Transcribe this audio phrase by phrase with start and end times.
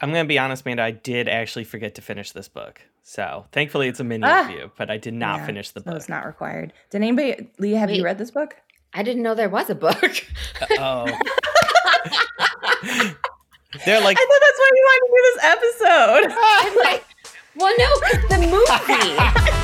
[0.00, 0.82] I'm gonna be honest, Amanda.
[0.82, 2.80] I did actually forget to finish this book.
[3.02, 4.46] So thankfully, it's a mini Ah.
[4.46, 5.96] review, but I did not Yeah, finish the So book.
[5.96, 6.72] it's not required.
[6.90, 8.56] Did anybody, Leah, have you read this book?
[8.92, 10.24] I didn't know there was a book.
[10.78, 11.06] Oh.
[13.84, 16.24] They're like, I thought that's why you wanted to do this episode.
[16.38, 17.04] I'm like,
[17.56, 17.88] well, no,
[18.28, 18.38] the
[19.58, 19.63] movie.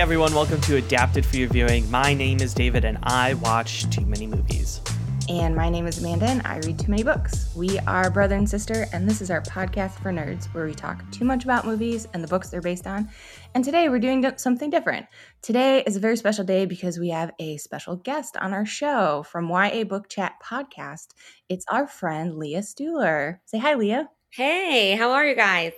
[0.00, 1.88] Everyone, welcome to Adapted for Your Viewing.
[1.90, 4.80] My name is David, and I watch too many movies.
[5.28, 7.54] And my name is Amanda, and I read too many books.
[7.54, 11.04] We are brother and sister, and this is our podcast for nerds where we talk
[11.12, 13.10] too much about movies and the books they're based on.
[13.54, 15.04] And today we're doing something different.
[15.42, 19.22] Today is a very special day because we have a special guest on our show
[19.24, 21.08] from YA Book Chat podcast.
[21.50, 23.40] It's our friend Leah Stuhler.
[23.44, 24.08] Say hi, Leah.
[24.30, 25.72] Hey, how are you guys?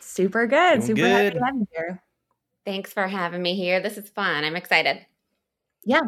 [0.00, 0.80] Super good.
[0.80, 2.03] Doing Super happy to have you here.
[2.64, 3.80] Thanks for having me here.
[3.80, 4.44] This is fun.
[4.44, 5.04] I'm excited.
[5.84, 6.00] Yeah.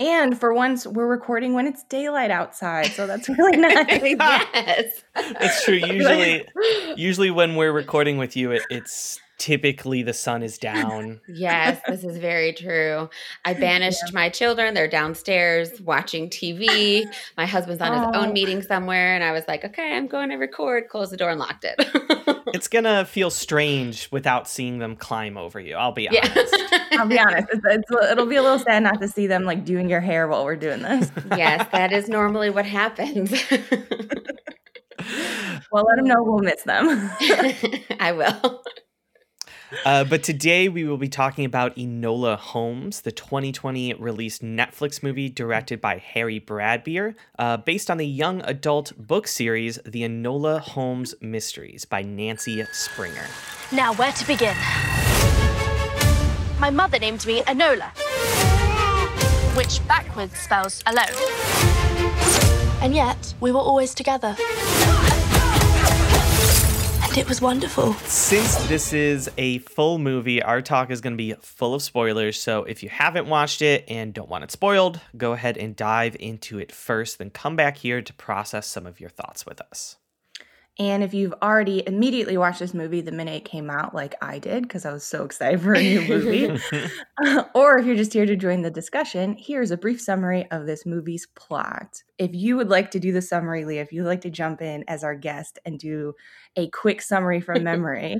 [0.00, 3.86] And for once, we're recording when it's daylight outside, so that's really nice.
[4.02, 5.02] yes.
[5.16, 5.74] It's true.
[5.86, 6.48] Usually,
[6.96, 11.20] usually when we're recording with you, it, it's typically the sun is down.
[11.28, 13.08] Yes, this is very true.
[13.44, 14.74] I banished my children.
[14.74, 17.04] They're downstairs watching TV.
[17.36, 18.20] My husband's on his Oh.
[18.20, 19.14] own meeting somewhere.
[19.16, 20.88] And I was like, okay, I'm going to record.
[20.88, 21.76] Close the door and locked it.
[22.54, 25.74] It's gonna feel strange without seeing them climb over you.
[25.74, 26.28] I'll be yeah.
[26.30, 26.54] honest.
[26.92, 27.48] I'll be honest.
[27.50, 30.28] It's, it's, it'll be a little sad not to see them like doing your hair
[30.28, 31.10] while we're doing this.
[31.34, 33.32] yes, that is normally what happens.
[35.72, 37.10] Well, let them know we'll miss them.
[37.98, 38.62] I will.
[39.84, 45.28] Uh, but today we will be talking about Enola Holmes, the 2020 released Netflix movie
[45.28, 51.14] directed by Harry Bradbeer, uh, based on the young adult book series The Enola Holmes
[51.20, 53.26] Mysteries by Nancy Springer.
[53.70, 54.56] Now, where to begin?
[56.58, 57.90] My mother named me Enola,
[59.56, 61.06] which backwards spells alone.
[62.82, 64.36] And yet, we were always together.
[67.12, 67.92] And it was wonderful.
[68.06, 72.40] Since this is a full movie, our talk is going to be full of spoilers.
[72.40, 76.16] So if you haven't watched it and don't want it spoiled, go ahead and dive
[76.18, 79.98] into it first, then come back here to process some of your thoughts with us.
[80.82, 84.40] And if you've already immediately watched this movie the minute it came out, like I
[84.40, 86.46] did, because I was so excited for a new movie,
[87.54, 90.84] or if you're just here to join the discussion, here's a brief summary of this
[90.84, 92.02] movie's plot.
[92.18, 94.82] If you would like to do the summary, Leah, if you'd like to jump in
[94.88, 96.14] as our guest and do
[96.56, 98.16] a quick summary from memory,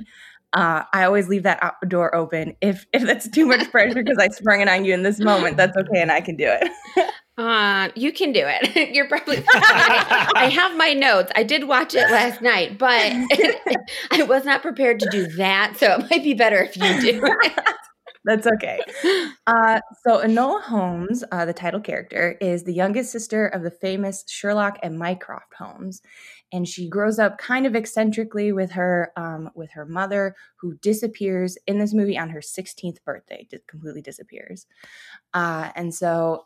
[0.53, 2.55] uh, I always leave that door open.
[2.61, 5.57] If if that's too much pressure because I sprung it on you in this moment,
[5.57, 7.11] that's okay, and I can do it.
[7.37, 8.93] Uh, you can do it.
[8.93, 9.43] You're probably.
[9.53, 11.31] I, I have my notes.
[11.35, 12.89] I did watch it last night, but
[14.11, 15.75] I was not prepared to do that.
[15.77, 17.53] So it might be better if you do it.
[18.25, 18.79] That's okay.
[19.47, 24.23] Uh, so Enola Holmes, uh, the title character, is the youngest sister of the famous
[24.29, 26.01] Sherlock and Mycroft Holmes,
[26.53, 31.57] and she grows up kind of eccentrically with her um, with her mother, who disappears
[31.67, 33.45] in this movie on her 16th birthday.
[33.49, 34.67] Just completely disappears,
[35.33, 36.45] uh, and so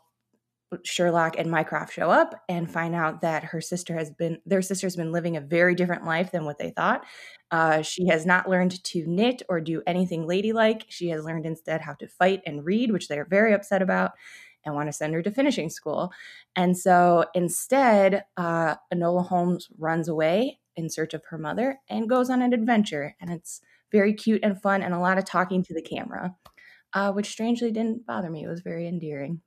[0.84, 4.96] Sherlock and Mycroft show up and find out that her sister has been their sister's
[4.96, 7.04] been living a very different life than what they thought.
[7.50, 10.84] Uh, she has not learned to knit or do anything ladylike.
[10.88, 14.12] She has learned instead how to fight and read, which they're very upset about
[14.64, 16.12] and want to send her to finishing school.
[16.54, 22.28] And so instead, uh, Enola Holmes runs away in search of her mother and goes
[22.28, 23.14] on an adventure.
[23.20, 26.36] And it's very cute and fun and a lot of talking to the camera,
[26.92, 28.44] uh, which strangely didn't bother me.
[28.44, 29.40] It was very endearing.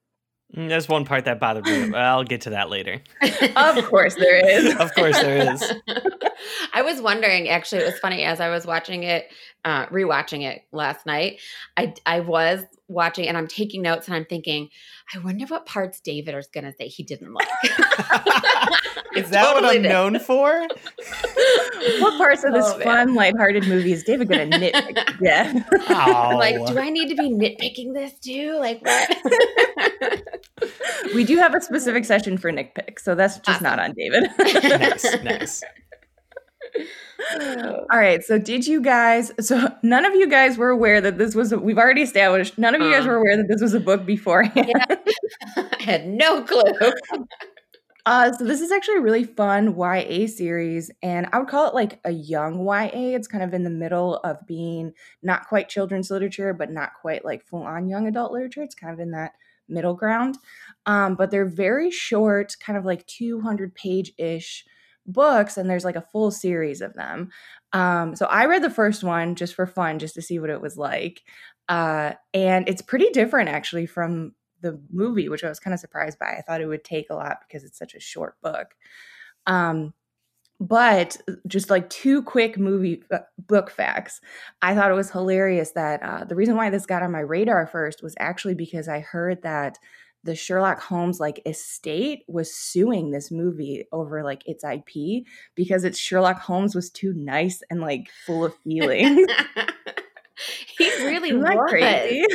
[0.56, 1.94] Mm, There's one part that bothered me.
[1.96, 3.02] I'll get to that later.
[3.56, 4.76] Of course, there is.
[4.80, 5.74] Of course, there is.
[6.74, 7.50] I was wondering.
[7.50, 9.28] Actually, it was funny as I was watching it,
[9.64, 11.40] uh, rewatching it last night.
[11.78, 14.70] I I was watching and I'm taking notes and I'm thinking,
[15.16, 17.48] I wonder what parts David is going to say he didn't like.
[19.16, 19.90] Is that what I'm did.
[19.90, 20.68] known for?
[22.00, 22.84] what parts of this Oh, man.
[22.86, 25.16] fun, lighthearted movie is David going to nitpick?
[25.22, 25.64] Yeah.
[25.90, 28.58] Oh, like, do I need to be nitpicking this too?
[28.60, 30.24] Like what?
[31.16, 34.30] we do have a specific session for nitpick, so that's just not on David.
[34.40, 35.64] nice, nice.
[37.92, 38.24] All right.
[38.24, 39.32] So, did you guys?
[39.40, 41.52] So, none of you guys were aware that this was.
[41.52, 42.58] A, we've already established.
[42.58, 43.10] None of you guys Uh.
[43.10, 44.72] were aware that this was a book beforehand.
[44.74, 44.96] Yeah.
[45.58, 46.64] I had no clue.
[48.06, 51.76] Uh, so this is actually a really fun YA series, and I would call it
[51.76, 53.16] like a young YA.
[53.16, 57.24] It's kind of in the middle of being not quite children's literature, but not quite
[57.24, 58.64] like full on young adult literature.
[58.64, 59.34] It's kind of in that
[59.68, 60.38] middle ground.
[60.86, 64.66] Um, but they're very short, kind of like 200 page ish
[65.06, 67.30] books, and there's like a full series of them.
[67.74, 70.62] Um, so I read the first one just for fun, just to see what it
[70.62, 71.22] was like.
[71.70, 76.20] Uh, and it's pretty different actually from the movie, which I was kind of surprised
[76.20, 76.28] by.
[76.38, 78.76] I thought it would take a lot because it's such a short book.
[79.48, 79.94] Um,
[80.60, 81.18] but
[81.48, 84.22] just like two quick movie uh, book facts.
[84.62, 87.66] I thought it was hilarious that uh, the reason why this got on my radar
[87.66, 89.80] first was actually because I heard that
[90.24, 95.26] the Sherlock Holmes like estate was suing this movie over like its IP
[95.56, 99.28] because its Sherlock Holmes was too nice and like full of feelings.
[100.78, 101.70] he really was.
[101.70, 102.26] crazy?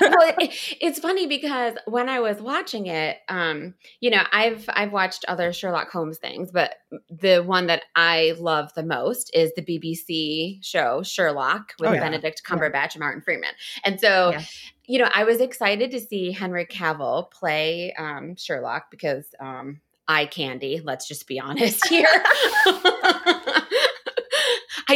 [0.00, 4.92] well, it, it's funny because when I was watching it, um, you know, I've I've
[4.92, 6.74] watched other Sherlock Holmes things, but
[7.10, 12.00] the one that I love the most is the BBC show Sherlock with Oh, yeah.
[12.00, 13.50] Benedict Cumberbatch and Martin Freeman.
[13.84, 14.42] And so, Yeah.
[14.86, 20.26] you know, I was excited to see Henry Cavill play um, Sherlock because um, eye
[20.26, 20.80] candy.
[20.84, 22.06] Let's just be honest here.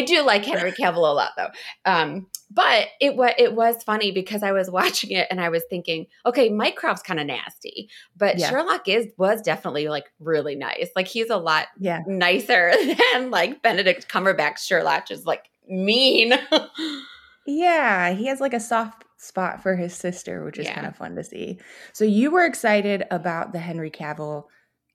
[0.01, 1.49] I do like Henry Cavill a lot, though.
[1.85, 5.63] Um, but it was it was funny because I was watching it and I was
[5.71, 8.51] thinking, okay, Mycroft's kind of nasty, but Yeah.
[8.51, 10.89] Sherlock is was definitely like really nice.
[10.97, 12.01] Like he's a lot yeah.
[12.07, 12.73] nicer
[13.13, 16.33] than like Benedict Cumberbatch Sherlock is like mean.
[17.47, 20.75] Yeah, he has like a soft spot for his sister, which is Yeah.
[20.75, 21.59] kind of fun to see.
[21.93, 24.45] So you were excited about the Henry Cavill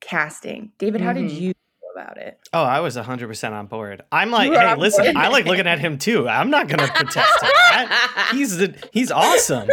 [0.01, 0.72] casting.
[0.78, 1.40] David, how did Mhm.
[1.42, 1.54] you
[1.96, 2.40] about it?
[2.54, 4.02] Oh, I was 100% on board.
[4.12, 5.16] I'm like, hey, listen, board.
[5.16, 6.28] I like looking at him too.
[6.28, 7.46] I'm not going to protest.
[8.32, 9.70] He's the, he's awesome.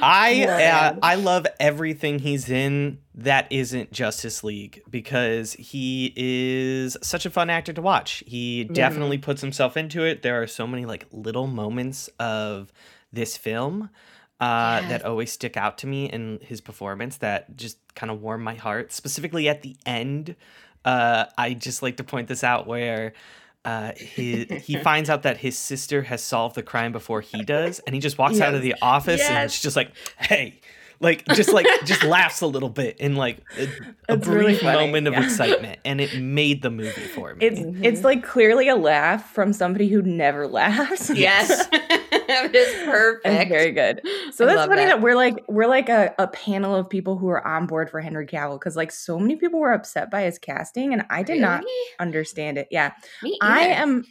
[0.00, 0.46] I
[0.94, 7.30] uh, I love everything he's in that isn't Justice League because he is such a
[7.30, 8.22] fun actor to watch.
[8.26, 10.22] He definitely puts himself into it.
[10.22, 12.72] There are so many like little moments of
[13.12, 13.90] this film
[14.40, 14.90] uh, Yes.
[14.90, 18.54] that always stick out to me in his performance that just kind of warm my
[18.54, 18.92] heart.
[18.92, 20.36] Specifically at the end,
[20.84, 23.12] uh, I just like to point this out where
[23.64, 27.80] uh, he he finds out that his sister has solved the crime before he does,
[27.80, 30.60] and he just walks out of the office and it's just like, hey.
[31.00, 33.68] Like just like just laughs a little bit in like a,
[34.08, 35.22] a It's really brief moment of yeah.
[35.22, 37.46] excitement, and it made the movie for me.
[37.46, 41.08] It's it's like clearly a laugh from somebody who never laughs.
[41.10, 41.68] yes,
[42.44, 43.26] it is perfect.
[43.26, 44.02] It's very good.
[44.32, 44.96] So I that's funny that.
[44.96, 45.00] that.
[45.00, 48.26] we're like we're like a, a panel of people who are on board for Henry
[48.26, 51.64] Cavill because like so many people were upset by his casting and I did not
[51.98, 52.68] understand it.
[52.70, 52.92] Yeah.
[53.22, 54.04] Me I am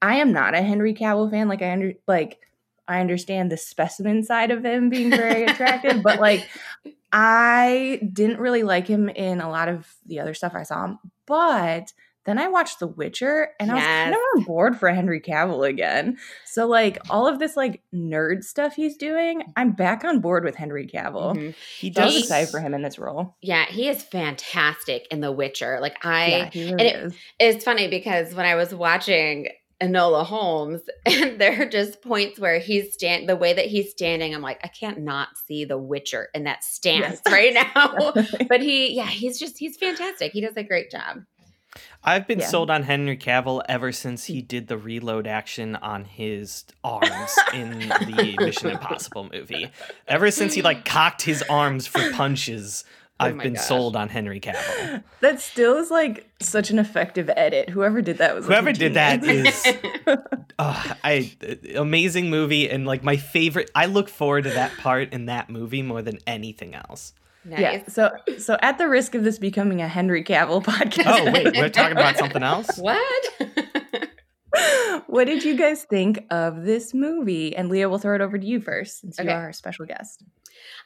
[0.00, 1.48] I am not a Henry Cavill fan.
[1.48, 2.38] Like I under like
[2.86, 6.48] I understand the specimen side of him being very attractive, but like
[7.12, 10.98] I didn't really like him in a lot of the other stuff I saw him.
[11.26, 11.92] But
[12.24, 14.36] then I watched The Witcher and I was kind of Yes.
[14.36, 16.16] on board for Henry Cavill again.
[16.44, 20.54] So like all of this like nerd stuff he's doing, I'm back on board with
[20.56, 21.34] Henry Cavill.
[21.36, 21.54] Mhm.
[21.78, 23.36] he So does excited for him in this role.
[23.42, 25.78] Yeah, he is fantastic in The Witcher.
[25.80, 27.14] Like I, yeah, he and it- is.
[27.38, 29.48] it's funny because when I was watching
[29.82, 34.34] Enola Holmes, and there are just points where he's stand the way that he's standing,
[34.34, 37.32] I'm like, I can't not see the Witcher in that stance Yes.
[37.32, 38.12] right now.
[38.48, 40.32] but he, yeah, he's just he's fantastic.
[40.32, 41.24] He does a great job.
[42.02, 42.46] I've been Yeah.
[42.46, 47.78] sold on Henry Cavill ever since he did the reload action on his arms in
[47.78, 49.70] the Mission Impossible movie.
[50.06, 52.84] Ever since he like cocked his arms for punches,
[53.20, 53.64] Oh I've been gosh.
[53.64, 55.04] sold on Henry Cavill.
[55.20, 57.70] That still is like such an effective edit.
[57.70, 59.64] Whoever did that was like, Whoever did that is
[60.58, 61.32] uh, I
[61.76, 63.70] amazing movie and like my favorite.
[63.74, 67.12] I look forward to that part in that movie more than anything else.
[67.44, 67.60] Nice.
[67.60, 67.82] Yeah.
[67.88, 71.04] So so at the risk of this becoming a Henry Cavill podcast.
[71.06, 72.78] Oh wait, we're talking about something else.
[72.78, 73.34] What?
[75.06, 77.54] what did you guys think of this movie?
[77.54, 80.22] And Leah, we'll throw it over to you first since you are our special guest.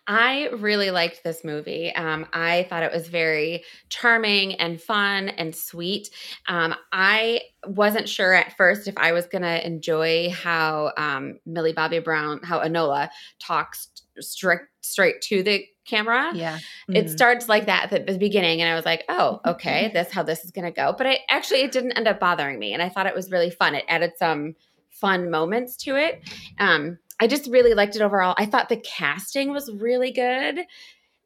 [0.06, 1.94] I really liked this movie.
[1.94, 6.10] Um, I thought it was very charming and fun and sweet.
[6.46, 11.74] Um, I wasn't sure at first if I was going to enjoy how um, Millie
[11.74, 13.88] Bobby Brown, how Enola talks
[14.20, 16.30] straight straight to the camera.
[16.34, 16.58] Yeah.
[16.88, 17.10] It Mhm.
[17.10, 20.44] starts like that at the beginning, and I was like, "Oh, okay, that's how this
[20.44, 22.88] is going to go." But it actually it didn't end up bothering me, and I
[22.88, 23.74] thought it was really fun.
[23.74, 24.54] It added some
[24.90, 26.22] fun moments to it.
[26.58, 28.34] Um, I just really liked it overall.
[28.38, 30.60] I thought the casting was really good,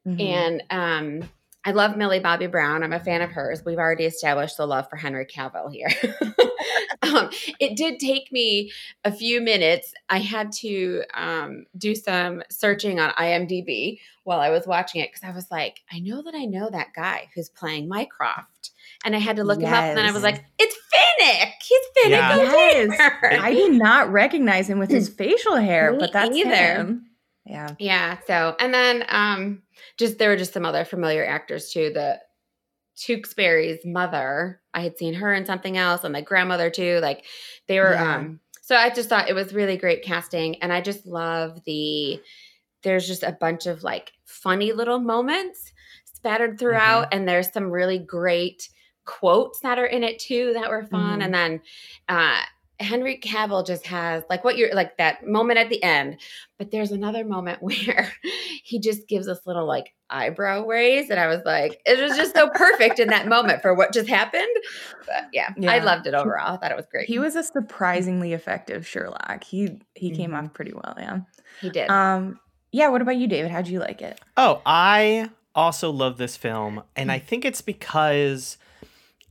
[0.07, 0.21] Mhm.
[0.21, 0.63] and
[1.23, 1.29] um,
[1.65, 2.83] I love Millie Bobby Brown.
[2.83, 3.63] I'm a fan of hers.
[3.65, 5.87] We've already established the love for Henry Cavill here.
[7.03, 7.29] um,
[7.59, 8.71] it did take me
[9.03, 9.93] a few minutes.
[10.09, 15.27] I had to um, do some searching on IMDb while I was watching it because
[15.27, 18.71] I was like, I know that I know that guy who's playing Mycroft.
[19.05, 21.51] And I had to look him up, and then I was like, "It's Finnick.
[21.61, 22.37] He's Finnick Yeah.
[22.41, 23.39] Yes.
[23.41, 26.49] I did not recognize him with his facial hair, Me but that's either.
[26.55, 27.07] him.
[27.45, 27.75] Yeah.
[27.79, 28.17] Yeah.
[28.27, 29.61] So, and then um
[29.97, 31.91] just there were just some other familiar actors too.
[31.93, 32.19] The
[32.95, 34.61] Tewksbury's mother.
[34.73, 36.99] I had seen her in something else, and my grandmother too.
[37.01, 37.25] Like
[37.67, 37.93] they were.
[37.93, 38.15] Yeah.
[38.17, 42.21] um So I just thought it was really great casting, and I just love the.
[42.83, 45.71] There's just a bunch of like funny little moments
[46.05, 48.69] spattered throughout, and there's some really great
[49.05, 51.19] quotes that are in it too that were fun.
[51.19, 51.25] Mhm.
[51.25, 51.61] And then
[52.09, 52.41] uh
[52.79, 56.17] Henry Cavill just has like what you're like that moment at the end,
[56.57, 58.11] but there's another moment where
[58.63, 62.35] he just gives this little like eyebrow raise, and I was like, it was just
[62.35, 64.47] so perfect in that moment for what just happened.
[65.05, 66.53] But yeah, I loved it overall.
[66.55, 67.07] I thought it was great.
[67.07, 69.43] He was a surprisingly effective Sherlock.
[69.43, 70.43] He he came Mhm.
[70.45, 71.19] off pretty well, yeah.
[71.61, 71.89] he did.
[71.89, 72.39] Um
[72.71, 73.51] yeah, what about you, David?
[73.51, 74.19] How'd you like it?
[74.35, 78.57] Oh, I also love this film, and I think it's because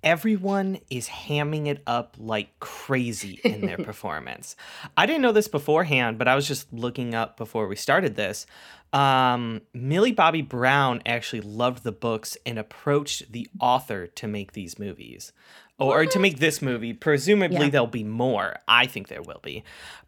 [0.03, 4.57] everyone is hamming it up like crazy in their performance.
[4.97, 8.47] I didn't know this beforehand, but I was just looking up before we started this.
[8.93, 14.79] Um, Millie Bobby Brown actually loved the books and approached the author to make these
[14.79, 15.33] movies.
[15.79, 16.93] Or to make this movie.
[16.93, 17.71] Presumably Yeah.
[17.71, 18.57] there'll be more.
[18.69, 19.65] I think there will be.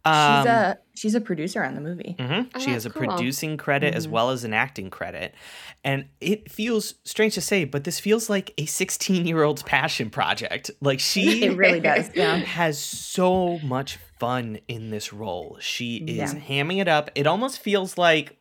[0.06, 2.14] she's Um, a she's a producer on the movie.
[2.18, 2.50] Mhm.
[2.54, 3.06] Oh, she has a cool.
[3.06, 4.10] producing credit as Mhm.
[4.10, 5.34] well as an acting credit.
[5.82, 10.10] And it feels strange to say, but this feels like a 16 year old's passion
[10.10, 10.70] project.
[10.80, 12.10] Like she It really does.
[12.14, 12.36] Yeah.
[12.36, 15.56] has so much fun in this role.
[15.60, 16.40] She is Yeah.
[16.40, 17.10] hamming it up.
[17.14, 18.36] It almost feels like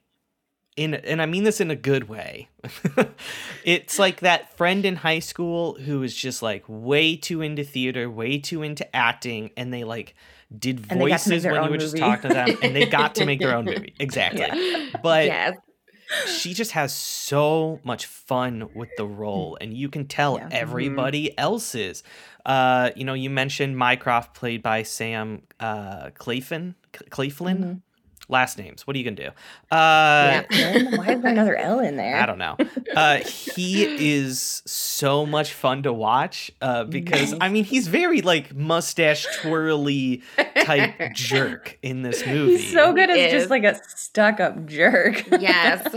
[0.75, 2.49] in and I mean this in a good way.
[3.63, 8.09] it's like that friend in high school who is just like way too into theater,
[8.09, 10.15] way too into acting, and they like
[10.57, 12.05] did And they got to make voices when you own were just movie.
[12.05, 13.93] talking to them, and they got to make their own movie.
[13.99, 14.41] Exactly.
[14.41, 14.89] Yeah.
[15.01, 15.57] But yes.
[16.27, 20.49] she just has so much fun with the role and you can tell Yeah.
[20.51, 22.03] everybody else is
[22.45, 26.75] uh you know you mentioned mycroft played by sam uh clayfin
[27.09, 27.81] clayflin Mhm.
[28.33, 29.29] Last names what are you gonna do
[29.75, 30.97] uh Ellen?
[30.97, 32.17] Why is there another L in there?
[32.17, 32.57] I don't know.
[32.95, 38.53] Uh, he is so much fun to watch uh, because I mean he's very like
[38.55, 40.21] mustache twirly
[40.63, 43.39] type jerk in this movie, He's so good He as is.
[43.41, 45.23] just like a stuck up jerk.
[45.39, 45.95] yes.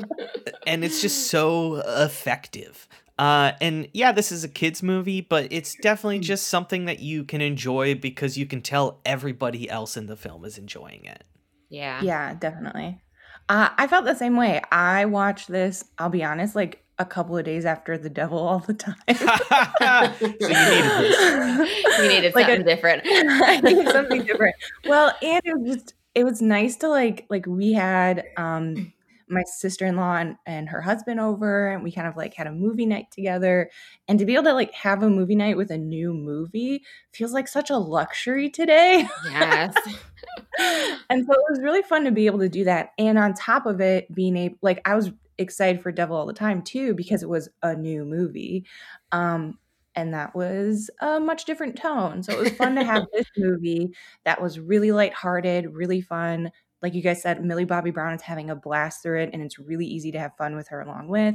[0.67, 2.89] and it's just so effective.
[3.19, 7.25] Uh, and yeah, this is a kids movie, but it's definitely just something that you
[7.25, 11.25] can enjoy because you can tell everybody else in the film is enjoying it.
[11.69, 12.01] Yeah.
[12.03, 13.01] Yeah, definitely.
[13.49, 14.61] Uh, I felt the same way.
[14.73, 18.59] I watched this, I'll be honest, like a couple of days after The Devil all
[18.61, 18.97] the time.
[19.11, 21.99] so you needed this.
[21.99, 23.03] You needed Like a- something different.
[23.07, 24.55] I need something different.
[24.87, 28.93] Well, and it was just it was nice to like like we had um
[29.29, 32.87] my sister-in-law and, and her husband over and we kind of like had a movie
[32.87, 33.71] night together.
[34.09, 37.33] And to be able to like have a movie night with a new movie feels
[37.33, 39.09] like such a luxury today.
[39.25, 39.75] Yes.
[40.59, 42.91] and so it was really fun to be able to do that.
[42.99, 46.33] And on top of it being able like i was excited for devil all the
[46.33, 48.65] time too because it was a new movie
[49.13, 49.59] um
[49.97, 52.23] and that was a much different tone.
[52.23, 56.53] So it was fun to have this movie that was really lighthearted really fun
[56.83, 59.59] like you guys said millie bobby brown is having a blast through it and it's
[59.59, 61.35] really easy to have fun with her along with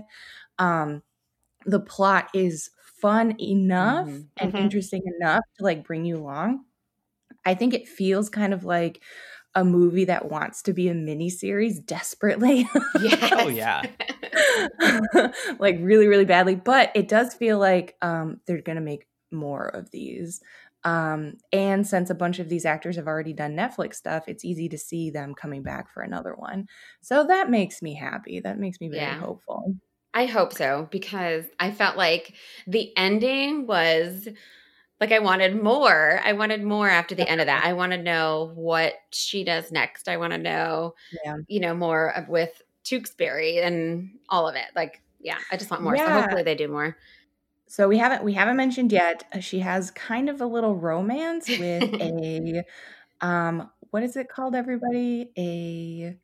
[0.60, 1.01] um
[1.65, 2.71] the plot is
[3.01, 4.29] fun enough Mhm.
[4.39, 4.57] and Mhm.
[4.57, 6.65] interesting enough to like bring you along
[7.45, 9.01] I think it feels kind of like
[9.55, 12.67] a movie that wants to be a mini series desperately.
[12.93, 13.31] Yes.
[13.33, 13.88] Oh yeah.
[15.60, 16.55] like really, really badly.
[16.55, 20.41] But it does feel like um, they're going to make more of these.
[20.83, 24.67] Um, and since a bunch of these actors have already done Netflix stuff, it's easy
[24.69, 26.67] to see them coming back for another one.
[27.01, 28.39] So that makes me happy.
[28.39, 29.15] That makes me very Yeah.
[29.15, 29.75] hopeful.
[30.13, 32.35] I hope so because I felt like
[32.67, 34.27] the ending was
[35.01, 36.21] like I wanted more.
[36.23, 37.63] I wanted more after the end of that.
[37.65, 40.09] I want to know what she does next.
[40.09, 41.38] I want to know, Yeah.
[41.47, 44.67] you know, more of with Tewksbury and all of it.
[44.75, 45.97] Like, yeah, I just want more.
[45.97, 46.97] So hopefully they do more.
[47.71, 49.23] So we haven't we haven't mentioned yet.
[49.33, 52.63] uh, She has kind of a little romance with a
[53.21, 55.31] um what is it called everybody?
[55.37, 56.17] A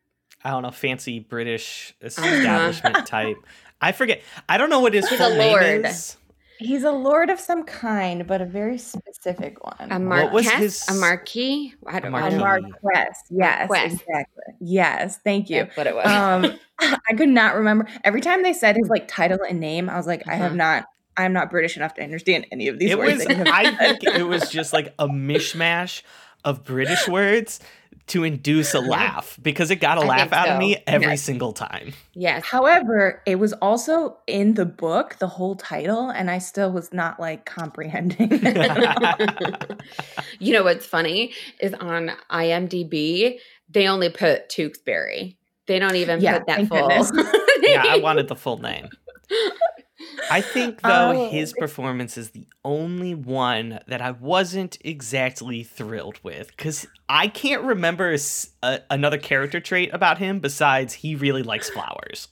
[0.43, 2.07] I don't know, fancy British Uh-huh.
[2.27, 3.37] establishment type.
[3.81, 4.21] I forget.
[4.49, 5.85] I don't know what his He's full a name lord.
[5.85, 6.17] is.
[6.59, 9.89] he's a lord of some kind, but a very specific one.
[9.91, 11.73] A What was marquess, his- a marquis.
[11.87, 12.35] I don't marquis.
[12.35, 12.43] a know.
[12.43, 13.17] marquess.
[13.29, 13.93] Yes, Marquess.
[13.93, 14.43] exactly.
[14.59, 15.63] Yes, thank you.
[15.63, 16.07] That's what it was.
[16.07, 16.59] Um
[17.09, 17.87] I could not remember.
[18.03, 20.55] Every time they said his like title and name, I was like, I have Uh-huh.
[20.55, 20.85] not
[21.17, 23.17] I'm not British enough to understand any of these It words.
[23.17, 23.25] was.
[23.25, 26.03] that you have I think it was just like a mishmash
[26.45, 27.59] of British words
[28.07, 31.07] to induce a laugh because it got a I laugh think out of me every
[31.09, 31.23] Yes.
[31.23, 31.91] single time.
[32.13, 32.45] yes.
[32.45, 37.19] However, it was also in the book, the whole title, and I still was not
[37.19, 38.31] like comprehending.
[40.39, 45.37] you know what's funny is on IMDb they only put Tewksbury.
[45.65, 46.87] They don't even Yeah, put that full.
[46.87, 47.11] goodness.
[47.63, 48.87] yeah, I wanted the full name.
[50.29, 51.29] I think though Oh.
[51.29, 57.63] his performance is the only one that I wasn't exactly thrilled with because I can't
[57.63, 62.27] remember a s- a- another character trait about him besides he really likes flowers.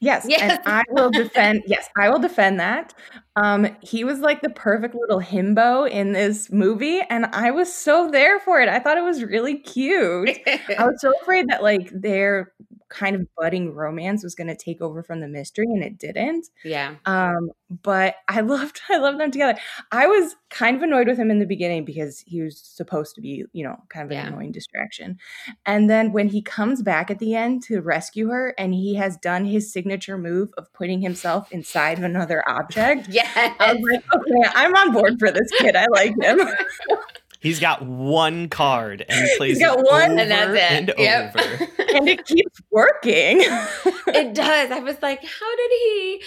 [0.00, 0.42] Yes, Yes.
[0.42, 1.64] and I will defend.
[1.66, 2.94] Yes, I will defend that.
[3.34, 8.08] Um, he was like the perfect little himbo in this movie, and I was so
[8.08, 8.68] there for it.
[8.68, 10.38] I thought it was really cute.
[10.46, 12.52] I was so afraid that like their
[12.88, 16.46] kind of budding romance was going to take over from the mystery, and it didn't.
[16.64, 16.94] yeah.
[17.06, 19.58] Um, but I loved I loved them together.
[19.92, 23.20] I was kind of annoyed with him in the beginning because he was supposed to
[23.20, 24.28] be, you know, kind of an Yeah.
[24.28, 25.18] annoying distraction.
[25.66, 29.18] And then when he comes back at the end to rescue her and he has
[29.18, 33.28] done his signature move of putting himself inside of another object, yeah.
[33.60, 35.76] I was like, okay, I'm on board for this kid.
[35.76, 36.40] I like him.
[37.40, 40.72] He's got one card and he plays got it one over and that's it.
[40.72, 41.36] and Yep.
[41.36, 41.64] over.
[41.96, 43.38] and it keeps working.
[43.40, 44.70] it does.
[44.72, 46.22] I was like, how did he?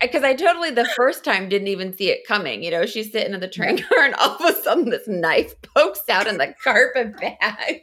[0.00, 2.62] Because I totally the first time didn't even see it coming.
[2.62, 5.54] You know, she's sitting in the train car, and all of a sudden, this knife
[5.76, 7.82] pokes out in the carpet bag.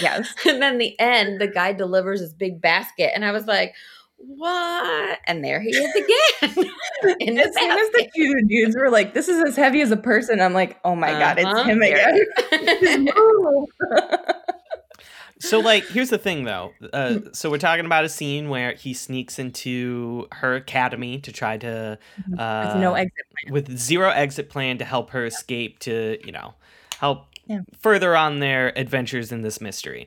[0.00, 0.32] yes.
[0.46, 3.74] And then the end, the guy delivers his big basket, and I was like,
[4.16, 6.70] "What?" And there he is again
[7.20, 8.10] in the As soon as the basket.
[8.14, 11.10] two dudes were like, this is as heavy as a person, I'm like, oh my
[11.12, 11.56] God, Uh-huh.
[11.58, 12.26] it's him There again.
[12.52, 12.98] it His is.
[13.14, 13.68] move.
[15.38, 16.72] So, like, here's the thing, though.
[16.94, 21.58] Uh, so we're talking about a scene where he sneaks into her academy to try
[21.58, 21.98] to,
[22.38, 23.52] uh, There's no exit plan.
[23.52, 26.54] with zero exit plan to help her escape to, you know,
[26.98, 27.60] help Yeah.
[27.78, 30.06] further on their adventures in this mystery.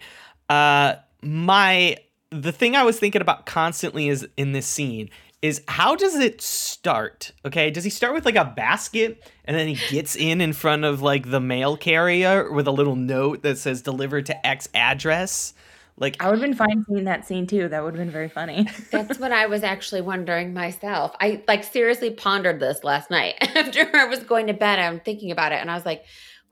[0.49, 1.95] Uh, my
[2.31, 5.09] the thing I was thinking about constantly is in this scene
[5.41, 7.31] is how does it start?
[7.45, 10.83] Okay, does he start with like a basket and then he gets in in front
[10.83, 15.53] of like the mail carrier with a little note that says delivered to X address?
[15.97, 17.67] Like I would have been fine seeing that scene too.
[17.67, 18.67] That would have been very funny.
[18.91, 21.13] That's what I was actually wondering myself.
[21.19, 24.79] I like seriously pondered this last night after I was going to bed.
[24.79, 26.03] I'm thinking about it, and I was like,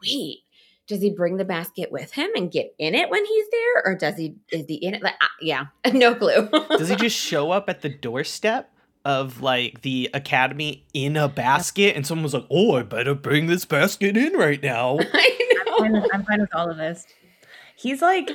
[0.01, 0.39] "Wait,
[0.87, 3.95] does he bring the basket with him and get in it when he's there, or
[3.95, 6.49] does he is he in it?" Like, uh, yeah, no clue.
[6.69, 8.71] does he just show up at the doorstep
[9.05, 13.47] of like the academy in a basket and someone was like, "Oh, I better bring
[13.47, 15.85] this basket in right now." I know.
[15.85, 17.05] I'm, I'm fine with all of this.
[17.75, 18.29] He's like,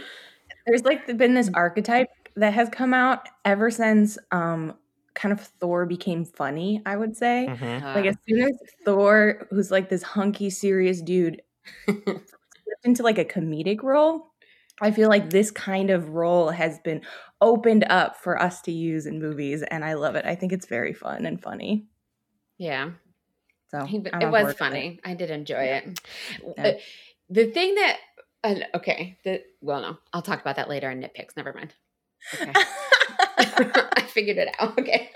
[0.67, 4.75] there's like been this archetype that has come out ever since um
[5.15, 7.47] kind of Thor became funny, I would say.
[7.51, 7.95] Mhm.
[7.95, 11.43] Like as soon as Thor, who's like this hunky, serious dude,
[12.73, 14.33] slipped into like a comedic role,
[14.81, 17.03] I feel like this kind of role has been
[17.41, 20.25] opened up for us to use in movies, and I love it.
[20.25, 21.87] I think it's very fun and funny.
[22.59, 22.91] yeah,
[23.71, 25.01] So He- it was funny.
[25.05, 26.01] I did enjoy it.
[26.57, 26.67] Yeah.
[26.67, 26.73] Uh,
[27.31, 27.97] The thing that,
[28.45, 31.37] uh, okay, the well, no, I'll talk about that later in nitpicks.
[31.37, 31.75] Never mind.
[32.35, 32.53] Okay.
[33.39, 34.79] I figured it out.
[34.79, 35.11] Okay.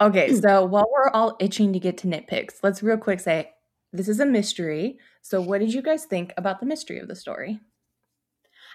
[0.00, 3.50] Okay, so while we're all itching to get to nitpicks, let's real quick say
[3.94, 4.98] this is a mystery.
[5.22, 7.60] So, what did you guys think about the mystery of the story?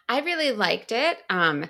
[0.08, 1.18] I really liked it.
[1.30, 1.66] Um,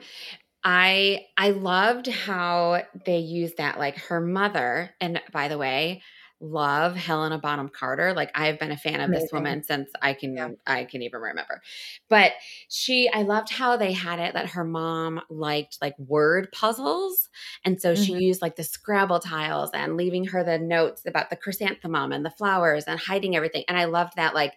[0.64, 4.92] I I loved how they used that, like her mother.
[5.02, 6.04] And by the way,
[6.42, 8.14] love Helena Bonham Carter.
[8.14, 10.50] Like I have been a fan of this woman since I can Yeah.
[10.66, 11.62] I can even remember.
[12.10, 12.34] But
[12.70, 17.30] she, I loved how they had it that her mom liked like word puzzles,
[17.66, 18.20] and so she Mhm.
[18.20, 22.30] used like the Scrabble tiles and leaving her the notes about the chrysanthemum and the
[22.32, 23.64] flowers and hiding everything.
[23.68, 24.54] And I loved that like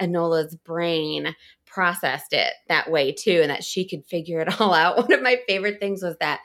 [0.00, 1.34] Enola's brain
[1.66, 4.96] processed it that way too, and that she could figure it all out.
[4.96, 6.40] One of my favorite things was that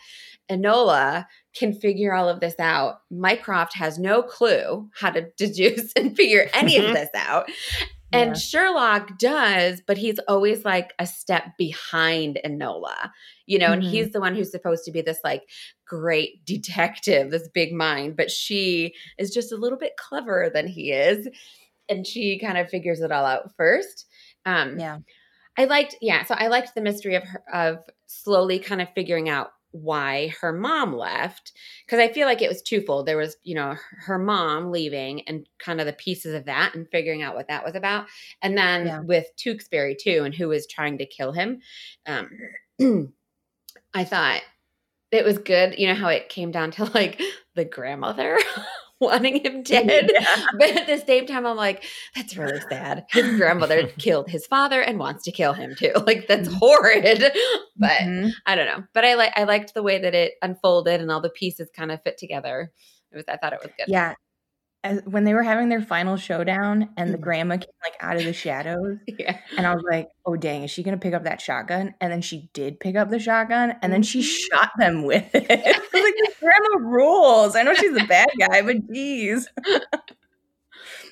[0.49, 3.01] Enola can figure all of this out.
[3.11, 7.49] Mycroft has no clue how to deduce and figure any of this out.
[8.11, 8.33] And Yeah.
[8.33, 13.11] Sherlock does, but he's always like a step behind Enola,
[13.45, 13.89] you know, and Mhm.
[13.91, 15.43] he's the one who's supposed to be this like
[15.85, 20.91] great detective, this big mind, but she is just a little bit cleverer than he
[20.91, 21.27] is.
[21.87, 24.07] And she kind of figures it all out first.
[24.45, 24.99] Um, Yeah.
[25.57, 26.23] I liked, yeah.
[26.23, 30.51] So I liked the mystery of her, of slowly kind of figuring out why her
[30.51, 31.53] mom left
[31.85, 33.05] because I feel like it was twofold.
[33.05, 36.87] There was, you know, her mom leaving and kind of the pieces of that and
[36.91, 38.07] figuring out what that was about,
[38.41, 38.99] and then Yeah.
[39.01, 41.61] with Tewksbury too, and who was trying to kill him.
[42.05, 42.29] Um,
[43.93, 44.41] I thought
[45.11, 45.77] it was good.
[45.77, 47.21] You know how it came down to like
[47.55, 48.37] the grandmother
[49.09, 50.11] wanting him dead.
[50.13, 50.45] Yeah.
[50.57, 51.83] But at the same time, I'm like,
[52.15, 53.05] that's really sad.
[53.11, 55.93] His grandmother killed his father and wants to kill him too.
[56.05, 57.31] Like that's horrid.
[57.77, 58.31] But Mhm.
[58.45, 58.83] I don't know.
[58.93, 61.91] But I like I liked the way that it unfolded and all the pieces kind
[61.91, 62.71] of fit together.
[63.11, 63.85] It was I thought it was good.
[63.87, 64.15] Yeah.
[64.83, 68.23] As, when they were having their final showdown and the grandma came like out of
[68.23, 69.37] the shadows Yeah.
[69.57, 72.21] and I was like, "Oh dang, is she gonna pick up that shotgun?" And then
[72.21, 74.23] she did pick up the shotgun, and then she Mhm.
[74.51, 75.47] shot them with it.
[75.49, 79.47] I was like, "This "Grandma rules." I know she's a bad guy, but geez,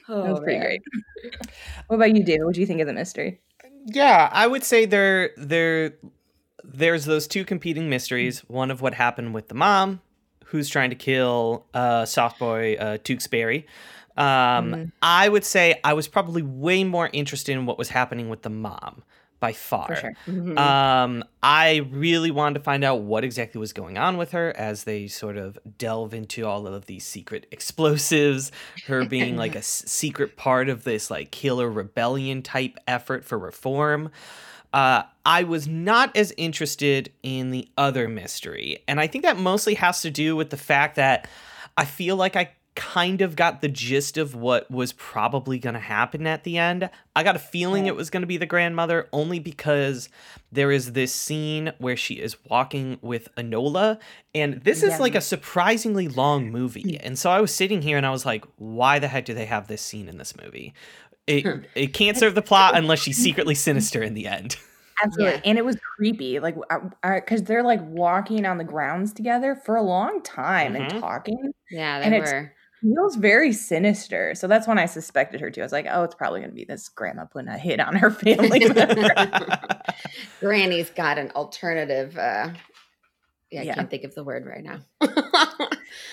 [0.09, 0.67] Oh, that was pretty man.
[0.67, 0.81] great.
[1.87, 2.45] What about you, David?
[2.45, 3.41] What do you think of the mystery?
[3.85, 5.95] Yeah, I would say there there
[6.63, 8.39] there's those two competing mysteries.
[8.47, 10.01] One of what happened with the mom,
[10.49, 13.65] who's trying to kill uh soft boy uh Tewksbury.
[14.17, 14.91] Um Mhm.
[15.01, 18.49] I would say I was probably way more interested in what was happening with the
[18.49, 19.03] mom
[19.39, 19.95] by far.
[19.95, 20.13] Sure.
[20.27, 20.57] Mhm.
[20.57, 24.85] Um, I really wanted to find out what exactly was going on with her as
[24.85, 28.51] they sort of delve into all of these secret explosives,
[28.87, 33.37] her being like a s- secret part of this like killer rebellion type effort for
[33.37, 34.09] reform.
[34.73, 39.75] Uh, I was not as interested in the other mystery, and I think that mostly
[39.75, 41.27] has to do with the fact that
[41.77, 45.79] I feel like I kind of got the gist of what was probably going to
[45.79, 46.87] happen at the end.
[47.15, 50.09] I got a feeling it was going to be the grandmother only because
[50.51, 53.97] there is this scene where she is walking with Enola.
[54.35, 54.97] and this is Yeah.
[54.99, 56.99] like a surprisingly long movie.
[57.01, 59.47] And so I was sitting here and I was like, why the heck do they
[59.47, 60.75] have this scene in this movie?
[61.27, 64.55] It, it can't serve the plot unless she's secretly sinister in the end.
[65.03, 65.33] Absolutely.
[65.35, 65.41] Yeah.
[65.45, 66.39] And it was creepy.
[66.39, 66.55] Like,
[67.03, 70.89] because they're like walking on the grounds together for a long time Mhm.
[70.91, 71.51] and talking.
[71.69, 72.53] yeah, they and it's- were.
[72.81, 74.35] Feels very sinister.
[74.35, 75.61] So that's when I suspected her too.
[75.61, 77.95] I was like, oh, it's probably going to be this grandma putting a hit on
[77.95, 78.59] her family.
[80.39, 82.15] Granny's got an alternative.
[82.17, 82.49] Uh,
[83.51, 83.73] yeah, I Yeah.
[83.75, 84.79] can't think of the word right now.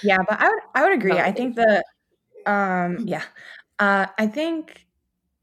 [0.02, 1.12] yeah, but I would, I would agree.
[1.18, 1.84] I think the,
[2.46, 3.22] um, yeah,
[3.78, 4.83] uh, I think,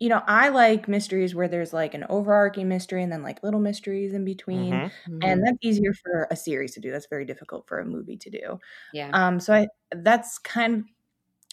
[0.01, 3.61] you know, I like mysteries where there's like an overarching mystery and then like little
[3.61, 4.83] mysteries in between.
[5.09, 5.21] Mhm.
[5.23, 6.91] And that's easier for a series to do.
[6.91, 8.59] That's very difficult for a movie to do.
[8.91, 10.85] yeah, Um, so I that's kind of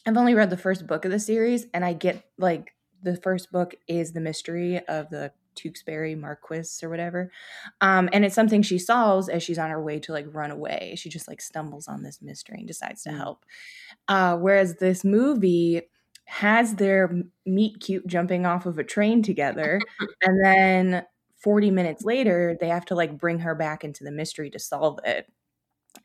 [0.07, 3.53] I've only read the first book of the series, and I get like the first
[3.53, 7.31] book is the mystery of the Tewksbury Marquis or whatever.
[7.81, 10.95] Um, and it's something she solves as she's on her way to like run away.
[10.97, 13.13] She just like stumbles on this mystery and decides to Mm.
[13.13, 13.45] help.
[14.09, 15.83] Uh, whereas this movie
[16.29, 19.87] has their meet cute jumping off of a train together,
[20.23, 21.07] and then
[21.43, 25.01] 40 minutes later, they have to like bring her back into the mystery to solve
[25.05, 25.27] it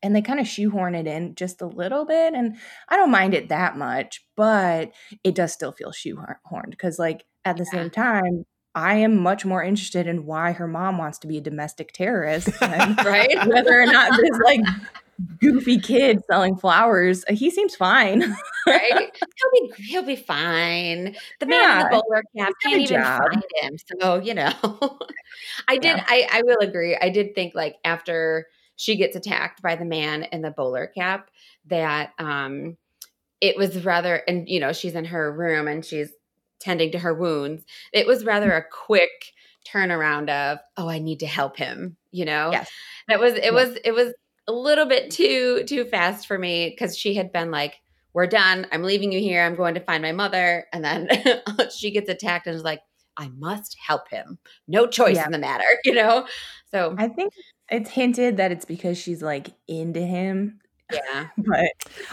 [0.01, 2.57] and they kind of shoehorn it in just a little bit and
[2.89, 4.91] i don't mind it that much but
[5.23, 7.71] it does still feel shoehorned because like at the Yeah.
[7.71, 11.41] same time i am much more interested in why her mom wants to be a
[11.41, 13.47] domestic terrorist than right.
[13.47, 14.61] whether or not this like
[15.39, 18.35] goofy kid selling flowers he seems fine
[18.67, 18.91] right?
[18.91, 21.15] He'll be he'll be fine.
[21.39, 23.21] The man in the bowler cap can't even job.
[23.21, 23.77] find him.
[23.99, 24.51] So, you know.
[25.67, 26.05] I did Yeah.
[26.07, 26.95] I I will agree.
[26.99, 31.29] I did think like after she gets attacked by the man in the bowler cap
[31.67, 32.77] that um
[33.41, 36.11] it was rather and you know, she's in her room and she's
[36.63, 37.63] tending to her wounds.
[37.91, 39.33] It was rather a quick
[39.67, 42.51] turnaround of, oh, I need to help him, you know?
[42.51, 42.69] Yes.
[43.07, 43.51] That was it Yeah.
[43.51, 44.13] was it was
[44.47, 47.79] a little bit too too fast for me because she had been like
[48.13, 48.67] we're done.
[48.71, 49.41] I'm leaving you here.
[49.43, 50.65] I'm going to find my mother.
[50.71, 51.07] And then
[51.75, 52.81] she gets attacked and is like,
[53.17, 54.37] I must help him.
[54.67, 55.25] No choice Yeah.
[55.25, 56.27] in the matter, you know?
[56.71, 57.33] So, i think
[57.69, 60.59] it's hinted that it's because she's like into him
[60.93, 61.27] yeah.
[61.37, 61.65] but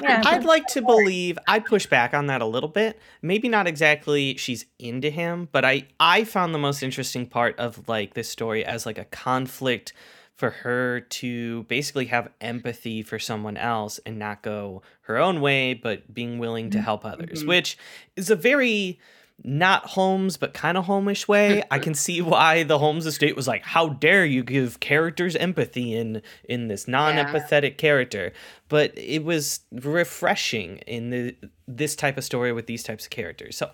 [0.02, 2.98] yeah I'd like to believe I'd push back on that a little bit.
[3.22, 7.88] Maybe not exactly she's into him, but I I found the most interesting part of
[7.88, 9.92] like this story as like a conflict
[10.36, 15.74] for her to basically have empathy for someone else and not go her own way,
[15.74, 17.48] but being willing to help others, Mhm.
[17.48, 17.76] which
[18.16, 18.98] is a very
[19.42, 21.62] not Holmes, but kind of Holmish way.
[21.70, 25.94] I can see why the Holmes estate was like, "How dare you give characters empathy
[25.94, 28.32] in in this non-empathetic character?"
[28.68, 33.56] But it was refreshing in the this type of story with these types of characters.
[33.56, 33.70] So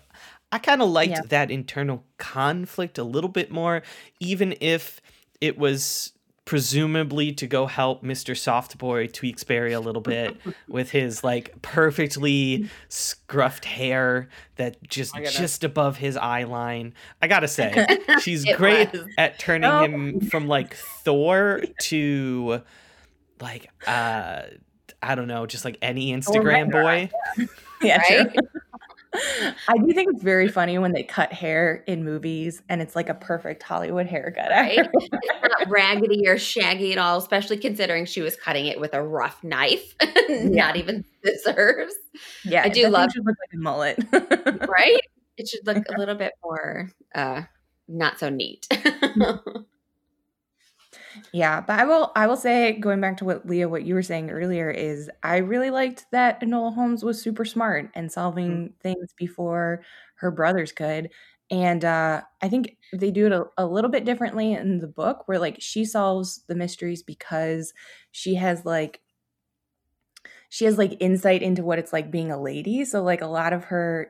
[0.51, 1.21] I kind of liked Yeah.
[1.27, 3.83] that internal conflict a little bit more,
[4.19, 5.01] even if
[5.41, 6.13] it was
[6.47, 8.33] presumably to go help Mr.
[8.33, 10.35] Softboy Tewksbury a little bit
[10.67, 16.93] with his like perfectly scruffed hair that just gotta- just above his eye line.
[17.21, 17.85] I gotta say,
[18.21, 19.01] she's great was.
[19.17, 19.83] at turning Oh.
[19.83, 22.61] him from like Thor to
[23.41, 24.41] like uh
[25.03, 27.11] I don't know, just like any Instagram boy.
[27.83, 28.17] yeah true.
[28.19, 28.35] Right?
[29.67, 33.09] I do think it's very funny when they cut hair in movies and it's like
[33.09, 34.49] a perfect Hollywood haircut.
[34.49, 34.77] Right?
[34.79, 39.43] Not raggedy or shaggy at all, especially considering she was cutting it with a rough
[39.43, 39.95] knife,
[40.29, 41.93] not even scissors,
[42.43, 43.99] yeah, I do love- should look like a mullet.
[44.67, 45.01] right?
[45.37, 47.43] It should look a little bit more uh
[47.87, 48.67] not so neat.
[51.33, 54.03] Yeah, but I will I will say going back to what Leah what you were
[54.03, 58.79] saying earlier is I really liked that Enola Holmes was super smart and solving mm-hmm.
[58.81, 59.83] things before
[60.15, 61.09] her brothers could.
[61.49, 65.27] And uh, I think they do it a, a, little bit differently in the book
[65.27, 67.73] where like she solves the mysteries because
[68.11, 68.99] she has like
[70.49, 72.83] she has like insight into what it's like being a lady.
[72.83, 74.09] So like a lot of her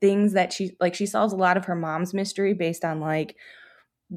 [0.00, 3.36] things that she like she solves a lot of her mom's mystery based on like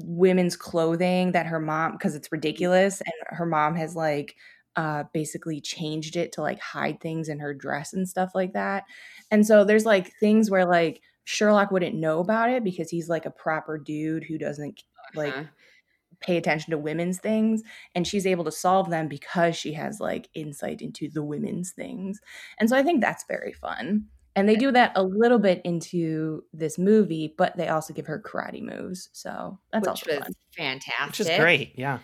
[0.04, 4.36] women's clothing that her mom because it's ridiculous and her mom has like
[4.76, 8.84] uh basically changed it to like hide things in her dress and stuff like that.
[9.30, 13.26] And so there's like things where like Sherlock wouldn't know about it because he's like
[13.26, 14.82] a proper dude who doesn't
[15.14, 15.44] like uh-huh.
[16.20, 17.62] pay attention to women's things
[17.94, 22.20] and she's able to solve them because she has like insight into the women's things.
[22.58, 24.06] And so I think that's very fun.
[24.38, 28.22] And they do that a little bit into this movie, but they also give her
[28.24, 29.08] karate moves.
[29.12, 30.32] So that's Which also was fun.
[30.56, 31.06] fantastic.
[31.08, 31.72] Which is great.
[31.76, 31.98] Yeah.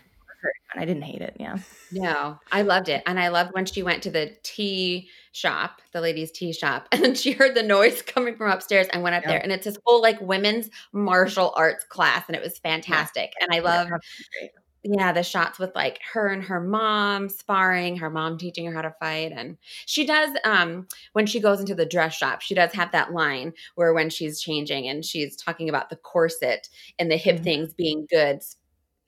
[0.77, 1.37] I didn't hate it.
[1.39, 1.59] Yeah.
[1.93, 3.05] No, I loved it.
[3.07, 7.17] And I loved when she went to the tea shop, the ladies' tea shop, and
[7.17, 9.31] she heard the noise coming from upstairs and went up yeah.
[9.31, 9.41] there.
[9.41, 12.25] And it's this whole like women's martial arts class.
[12.27, 13.33] And it was fantastic.
[13.39, 13.47] Yeah.
[13.47, 14.49] And I love yeah,
[14.85, 18.95] the shots with like her and her mom sparring, her mom teaching her how to
[19.01, 19.33] fight.
[19.35, 23.13] And she does, um, when she goes into the dress shop, she does have that
[23.13, 26.69] line where when she's changing and she's talking about the corset
[26.99, 27.45] and the hip mm-hmm.
[27.45, 28.41] things being good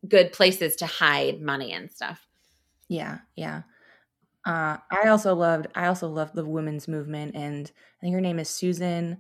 [0.08, 2.26] good places to hide money and stuff.
[2.88, 3.62] Yeah, yeah.
[4.44, 8.38] Uh, I also loved I also loved the women's movement and I think her name
[8.38, 9.18] is Susan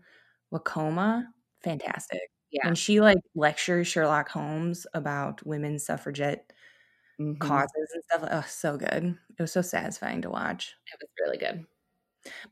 [0.52, 1.24] Wokoma.
[1.64, 2.30] Fantastic.
[2.50, 2.68] Yeah.
[2.68, 6.52] And she like lectures Sherlock Holmes about women's suffragette
[7.20, 7.38] mm-hmm.
[7.38, 8.28] causes and stuff.
[8.30, 9.16] Oh, so good.
[9.38, 10.74] It was so satisfying to watch.
[10.92, 11.66] It was really good.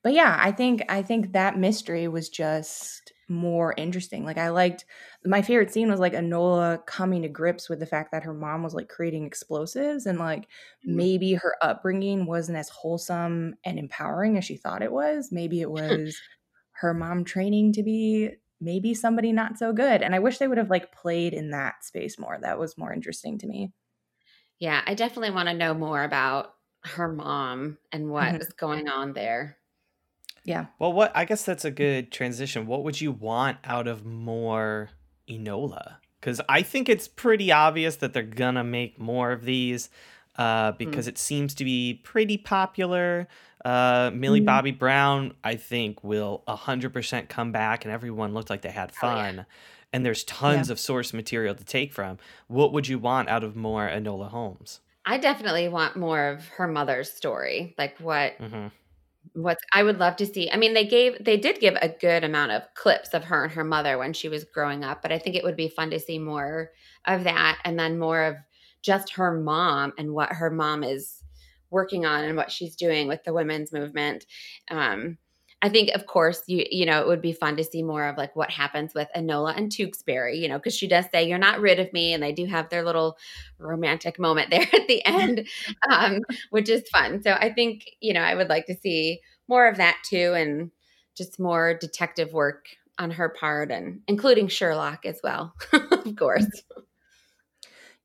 [0.03, 4.25] But yeah, I think I think that mystery was just more interesting.
[4.25, 4.85] Like I liked
[5.25, 8.63] my favorite scene was like Enola coming to grips with the fact that her mom
[8.63, 10.97] was like creating explosives and like mm-hmm.
[10.97, 15.31] maybe her upbringing wasn't as wholesome and empowering as she thought it was.
[15.33, 16.17] Maybe it was
[16.73, 18.31] her mom training to be
[18.65, 20.03] maybe somebody not so good.
[20.03, 22.39] And I wish they would have like played in that space more.
[22.41, 23.73] That was more interesting to me.
[24.59, 28.37] Yeah, I definitely want to know more about her mom and what mm-hmm.
[28.43, 29.59] is going on there.
[30.45, 30.67] Yeah.
[30.79, 32.67] Well, what I guess that's a good transition.
[32.67, 34.91] What would you want out of more
[35.29, 35.97] Enola?
[36.21, 39.89] Because I think it's pretty obvious that they're gonna make more of these,
[40.37, 40.79] uh, hmm.
[40.79, 41.11] because mm.
[41.11, 43.29] it seems to be pretty popular.
[43.65, 44.47] Uh, Millie mm.
[44.47, 48.93] Bobby Brown, I think, will hundred percent come back, and everyone looked like they had
[48.93, 49.35] fun.
[49.35, 49.45] Oh, yeah.
[49.93, 50.73] And there's tons yeah.
[50.73, 52.19] of source material to take from.
[52.49, 54.81] What would you want out of more Enola Holmes?
[55.07, 58.39] I definitely want more of her mother's story, like what.
[58.39, 58.69] Mm-hmm
[59.33, 60.51] what I would love to see.
[60.51, 63.53] I mean, they gave they did give a good amount of clips of her and
[63.55, 65.99] her mother when she was growing up, but I think it would be fun to
[65.99, 66.71] see more
[67.07, 68.37] of that and then more of
[68.83, 71.24] just her mom and what her mom is
[71.71, 74.27] working on and what she's doing with the women's movement.
[74.71, 75.19] Um,
[75.65, 78.19] I think, of course, you you know, it would be fun to see more of
[78.19, 81.59] like what happens with Enola and Tewksbury, you know, because she does say, "You're not
[81.59, 83.17] rid of me," and they do have their little
[83.59, 85.49] romantic moment there at the end,
[85.91, 87.23] um, which is fun.
[87.23, 90.71] So I think, you know, I would like to see more of that too, and
[91.17, 92.67] just more detective work
[92.99, 96.63] on her part, and including Sherlock as well, of course.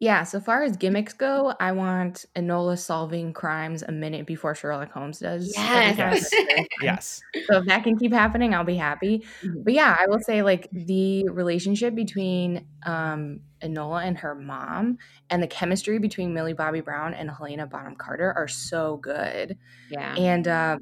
[0.01, 4.93] Yeah, so far as gimmicks go, I want Enola solving crimes a minute before Sherlock
[4.93, 5.53] Holmes does.
[5.57, 6.31] Yes.
[6.81, 7.21] yes.
[7.47, 9.25] So if that can keep happening, I'll be happy.
[9.43, 9.63] Mm-hmm.
[9.63, 15.43] But yeah, I will say like the relationship between um Enola and her mom and
[15.43, 19.57] the chemistry between Millie Bobby Brown and Helena Bonham Carter are so good.
[19.91, 20.15] Yeah.
[20.15, 20.77] And uh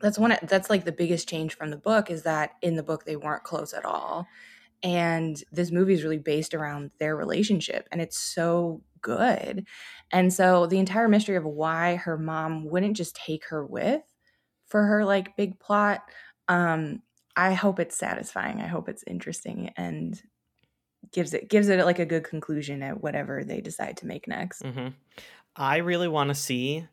[0.00, 3.04] that's one that's like the biggest change from the book is that in the book
[3.06, 4.28] they weren't close at all
[4.86, 9.66] and this movie is really based around their relationship and it's so good.
[10.12, 14.02] And so the entire mystery of why her mom wouldn't just take her with
[14.68, 16.02] for her like big plot
[16.48, 17.02] um
[17.34, 18.60] i hope it's satisfying.
[18.60, 20.20] I hope it's interesting and
[21.12, 24.62] gives it gives it like a good conclusion at whatever they decide to make next.
[24.62, 24.88] Mm-hmm.
[25.56, 26.86] i really want to see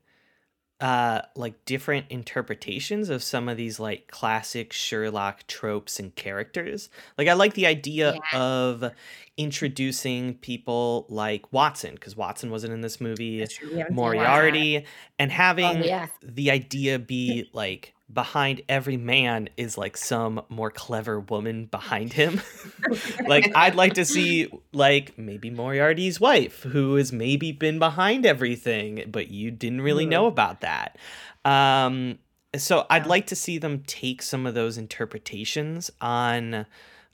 [0.83, 6.89] uh like different interpretations of some of these like classic Sherlock tropes and characters.
[7.17, 8.37] Like I like the idea yeah.
[8.37, 8.91] of
[9.37, 13.45] introducing people like Watson because Watson wasn't in this movie,
[13.89, 14.85] Moriarty,
[15.17, 16.07] and oh, having oh, yeah.
[16.21, 22.41] the idea be like behind every man is like some more clever woman behind him.
[23.27, 29.05] like I'd like to see like maybe Moriarty's wife who has maybe been behind everything
[29.07, 30.97] but you didn't really know about that.
[31.43, 32.19] Um
[32.55, 36.67] so I'd like to see them take some of those interpretations on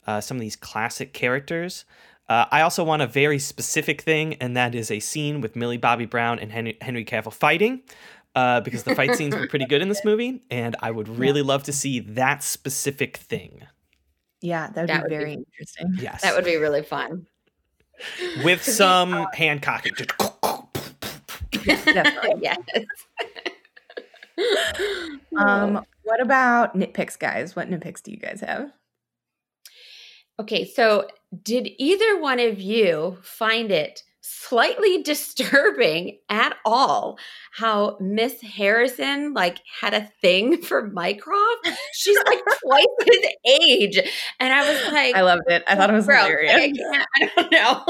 [0.05, 1.85] uh, some of these classic characters
[2.29, 5.77] Uh, I also want a very specific thing, and that is a scene with Millie
[5.77, 7.81] Bobby Brown and Henry, Henry Cavill fighting.
[8.35, 11.41] Uh, because the fight scenes were pretty good in this movie, and I would really
[11.41, 13.63] love to see that specific thing.
[14.41, 15.95] Yeah, that would That be would be- very interesting.
[15.99, 17.25] Yes, That would be really fun.
[18.43, 19.93] With he- some hand cocking.
[21.51, 22.35] Definitely.
[22.41, 22.57] yes.
[25.35, 27.55] Um, what about nitpicks, guys?
[27.55, 28.71] What nitpicks do you guys have?
[30.39, 31.05] Okay, so
[31.43, 37.17] did either one of you find it slightly disturbing at all
[37.51, 41.69] how Miss Harrison like had a thing for Mycroft?
[41.93, 43.27] She's like twice his
[43.61, 43.99] age.
[44.39, 45.63] And I was like, I loved it.
[45.67, 46.53] I thought it was Bro, hilarious.
[46.53, 47.83] like, I, I don't know.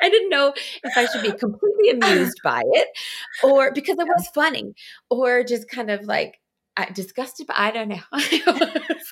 [0.00, 2.88] I didn't know if I should be completely amused by it
[3.42, 4.74] or because it was funny
[5.10, 6.38] or just kind of like
[6.94, 7.48] disgusted.
[7.48, 8.00] But I don't know.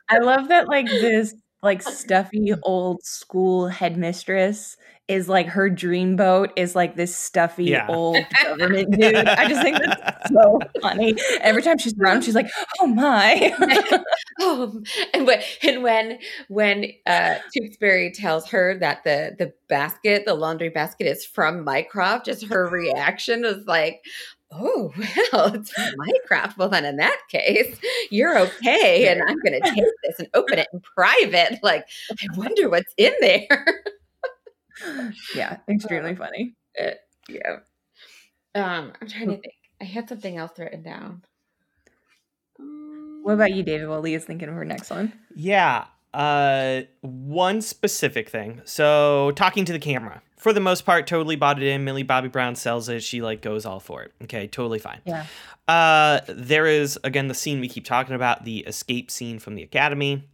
[0.09, 4.77] I love that like this like stuffy old school headmistress
[5.09, 7.87] is like her dream boat is like this stuffy Yeah.
[7.89, 9.27] old government dude.
[9.27, 11.17] I just think that's so funny.
[11.41, 12.49] Every time she's around, she's like,
[12.81, 13.53] "Oh my!"
[14.41, 14.81] oh,
[15.13, 16.19] and when and when
[16.49, 22.27] when uh, Tewksbury tells her that the the basket, the laundry basket, is from Mycroft,
[22.27, 24.03] just her reaction was like.
[24.53, 24.93] Oh
[25.33, 26.59] well, it's from Mycroft.
[26.59, 27.79] Well, then in that case,
[28.11, 31.61] you're okay, and I'm going to take this and open it in private.
[31.63, 33.83] Like, I wonder what's in there.
[35.35, 36.55] yeah, extremely funny.
[37.29, 37.57] yeah.
[38.55, 39.55] Um, I'm trying to think.
[39.81, 41.23] I had something else written down.
[42.59, 43.89] Um, What about you, David?
[43.89, 45.13] While Leah's thinking of her next one.
[45.35, 45.87] Yeah.
[46.13, 48.61] Uh, one specific thing.
[48.65, 50.23] So talking to the camera.
[50.37, 51.85] For the most part, totally bought it in.
[51.85, 53.03] Millie Bobby Brown sells it.
[53.03, 54.13] She like goes all for it.
[54.23, 55.01] Okay, totally fine.
[55.05, 55.27] Yeah.
[55.69, 59.63] Uh, there is again the scene we keep talking about, the escape scene from the
[59.63, 60.29] academy,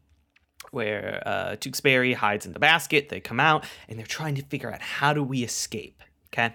[0.71, 3.09] where uh, Tewksbury hides in the basket.
[3.09, 6.03] They come out and they're trying to figure out how do we escape.
[6.33, 6.55] Okay.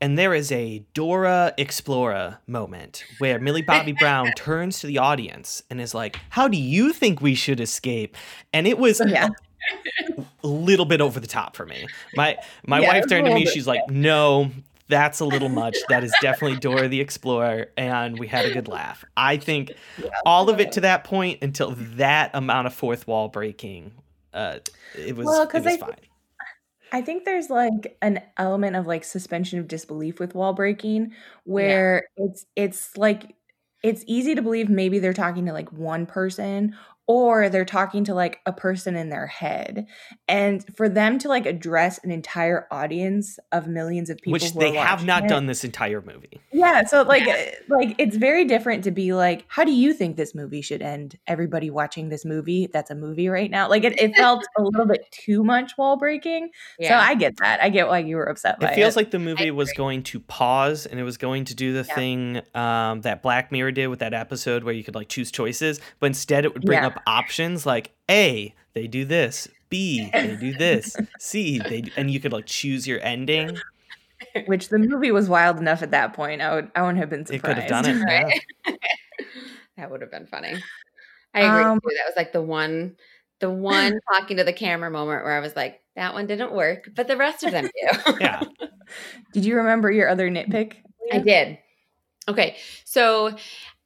[0.00, 5.62] And there is a Dora Explorer moment where Millie Bobby Brown turns to the audience
[5.70, 8.16] and is like, How do you think we should escape?
[8.52, 9.28] And it was Yeah.
[10.44, 11.88] a little bit over the top for me.
[12.14, 14.50] My my Yeah, wife turned to me, little bit, she's like, No,
[14.86, 15.76] that's a little much.
[15.88, 17.66] That is definitely Dora the Explorer.
[17.76, 19.04] And we had a good laugh.
[19.16, 19.72] I think
[20.24, 23.92] all of it to that point until that amount of fourth wall breaking,
[24.32, 24.58] uh,
[24.94, 25.94] it was, Well, it was I fine.
[26.92, 31.12] I think there's like an element of like suspension of disbelief with wall breaking
[31.44, 33.34] where it's it's like
[33.82, 36.74] it's easy to believe maybe they're talking to like one person
[37.08, 39.86] or they're talking to like a person in their head.
[40.28, 44.58] And for them to like address an entire audience of millions of people Which who
[44.60, 46.40] are they have not it- done this entire movie.
[46.52, 47.34] Yeah, so like uh,
[47.68, 51.18] like it's very different to be like, how do you think this movie should end?
[51.26, 53.68] Everybody watching this movie, that's a movie right now.
[53.68, 56.50] Like it, it felt a little bit too much wall breaking.
[56.82, 57.62] So I get that.
[57.62, 58.74] I get why you were upset by It it.
[58.74, 61.86] feels like the movie was going to pause and it was going to do the
[61.88, 61.94] Yeah.
[61.94, 65.80] thing um, that Black Mirror did with that episode where you could like choose choices,
[66.00, 66.88] but instead it would bring Yeah.
[66.88, 72.10] up options like A, they do this, B, they do this, C, they do, and
[72.10, 73.58] you could like choose your ending.
[74.46, 76.40] which the movie was wild enough at that point.
[76.42, 77.58] I would I wouldn't have been surprised.
[77.58, 77.86] It surprised.
[77.86, 78.42] could have done it.
[78.66, 78.74] yeah.
[79.76, 80.54] That would have been funny.
[81.32, 81.62] I agree.
[81.62, 81.94] Um, too.
[81.94, 82.96] That was like the one,
[83.38, 86.90] the one talking to the camera moment where I was like, that one didn't work,
[86.96, 88.12] but the rest of them do.
[88.20, 88.42] Yeah.
[89.32, 90.74] Did you remember your other nitpick?
[91.12, 91.58] I did.
[92.26, 92.56] Okay.
[92.84, 93.36] So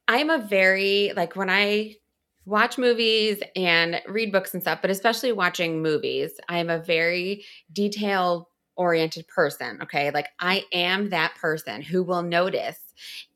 [0.07, 1.97] I'm a very, like, when I
[2.45, 8.49] watch movies and read books and stuff, but especially watching movies, I'm a very detail
[8.75, 9.79] oriented person.
[9.83, 10.11] Okay.
[10.11, 12.79] Like, I am that person who will notice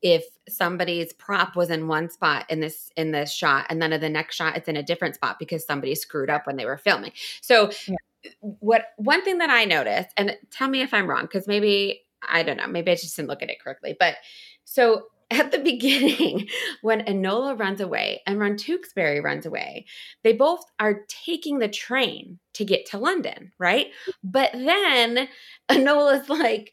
[0.02, 4.02] if somebody's prop was in one spot in this in this shot and then in
[4.02, 6.78] the next shot it's in a different spot because somebody screwed up when they were
[6.78, 7.70] filming so
[8.40, 12.44] what one thing that i noticed and tell me if i'm wrong because maybe i
[12.44, 14.16] don't know maybe i just didn't look at it correctly but
[14.64, 16.48] so at the beginning
[16.82, 19.86] when enola runs away and ron tewksbury runs away
[20.24, 23.88] they both are taking the train to get to london right
[24.24, 25.28] but then
[25.70, 26.72] enola's like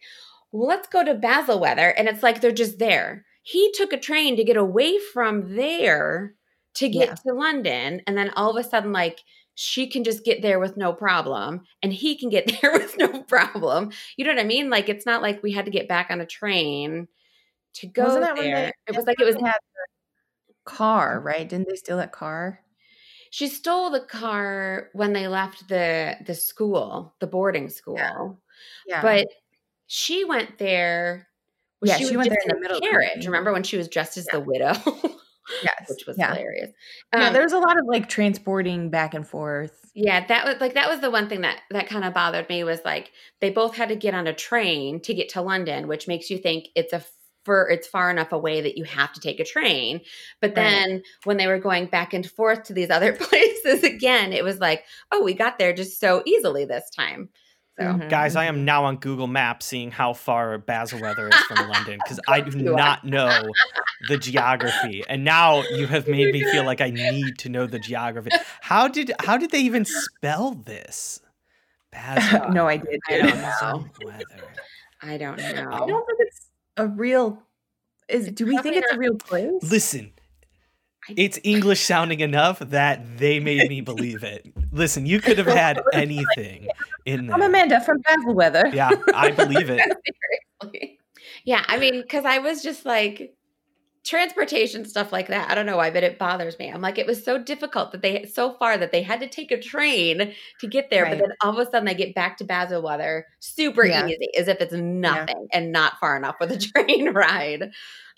[0.52, 1.92] well, let's go to Basilweather.
[1.96, 3.24] And it's like they're just there.
[3.42, 6.34] He took a train to get away from there
[6.74, 7.14] to get Yeah.
[7.14, 8.02] to London.
[8.06, 9.20] And then all of a sudden, like,
[9.56, 13.22] she can just get there with no problem and he can get there with no
[13.24, 13.90] problem.
[14.16, 14.70] You know what I mean?
[14.70, 17.08] Like, it's not like we had to get back on a train
[17.74, 18.56] to go Wasn't that there.
[18.66, 19.54] they- it was like it was had
[20.64, 21.48] car, right?
[21.48, 22.60] Didn't they steal that car?
[23.30, 28.38] she stole the car when they left the the school, the boarding school.
[28.86, 29.02] Yeah.
[29.02, 29.26] But
[29.88, 31.26] she went there.
[31.82, 33.26] Yeah, she, she went there in the middle of the carriage.
[33.26, 34.74] Remember when she was dressed as the widow?
[35.62, 35.90] Yes.
[35.90, 36.32] which was yeah.
[36.32, 36.70] hilarious.
[37.12, 39.78] yeah, Um, there's a lot of like transporting back and forth.
[39.94, 42.64] yeah, that was like that was the one thing that that kind of bothered me
[42.64, 43.10] was like
[43.42, 46.38] they both had to get on a train to get to London, which makes you
[46.38, 47.04] think it's a
[47.44, 50.00] for it's far enough away that you have to take a train.
[50.40, 50.56] But Right.
[50.56, 54.58] then when they were going back and forth to these other places again, it was
[54.58, 57.28] like, oh, we got there just so easily this time.
[57.78, 58.08] So Mhm.
[58.08, 62.20] Guys, I am now on Google Maps seeing how far Basilweather is from London because
[62.28, 63.56] I do not know
[64.00, 65.04] the geography.
[65.08, 68.30] And now you have made me feel like I need to know the geography.
[68.60, 71.20] How did how did they even spell this?
[71.90, 72.50] Basil.
[72.50, 73.00] no, I did.
[73.08, 73.84] I don't know.
[75.02, 75.86] I don't I know.
[75.86, 76.43] don't think it's
[76.76, 77.42] a real.
[78.08, 79.70] Is do we think probably it's a real place?
[79.70, 80.12] Listen,
[81.08, 84.46] it's English sounding enough that they made me believe it.
[84.72, 86.68] Listen, you could have had anything
[87.04, 87.36] in there.
[87.36, 87.42] I'm.
[87.42, 88.70] Amanda from Basil Weather.
[88.72, 89.80] Yeah, I believe it.
[91.46, 93.34] Yeah, I mean, because I was just like
[94.04, 95.50] transportation stuff like that.
[95.50, 96.68] I don't know why, but it bothers me.
[96.70, 99.50] I'm like, it was so difficult that they so far that they had to take
[99.50, 101.18] a train to get there, Right.
[101.18, 104.06] but then all of a sudden they get back to Basil Weather super Yeah.
[104.06, 107.72] easy, as if it's nothing and not far enough with a train ride.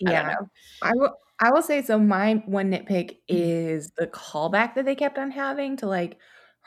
[0.05, 0.35] I yeah.
[0.81, 1.17] I will.
[1.39, 1.99] I will say so.
[1.99, 3.35] My one nitpick mm-hmm.
[3.35, 6.17] is the callback that they kept on having to like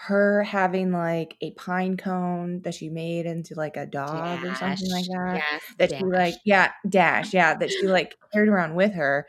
[0.03, 4.91] her having like a pine cone that she made into like a dog or something
[4.91, 5.35] like that.
[5.35, 9.27] Yes, that she like yeah dash yeah that she like carried around with her.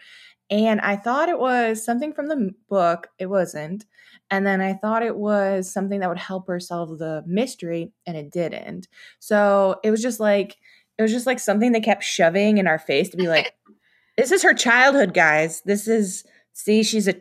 [0.49, 3.85] And i thought it was something from the book it wasn't
[4.29, 8.15] and then i thought it was something that would help her solve the mystery and
[8.15, 8.87] it didn't.
[9.19, 10.55] So it was just like
[10.97, 13.53] it was just like something they kept shoving in our face to be like
[14.17, 15.61] this is her childhood guys.
[15.65, 17.15] This is see she's a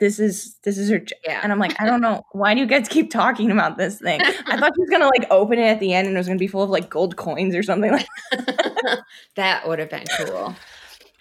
[0.00, 1.00] this is this is her.
[1.24, 1.40] Yeah.
[1.42, 4.20] and i'm like i don't know why do you guys keep talking about this thing
[4.20, 6.38] i thought she was gonna like open it at the end and it was gonna
[6.38, 8.06] be full of like gold coins or something like
[9.36, 10.54] that would have been cool.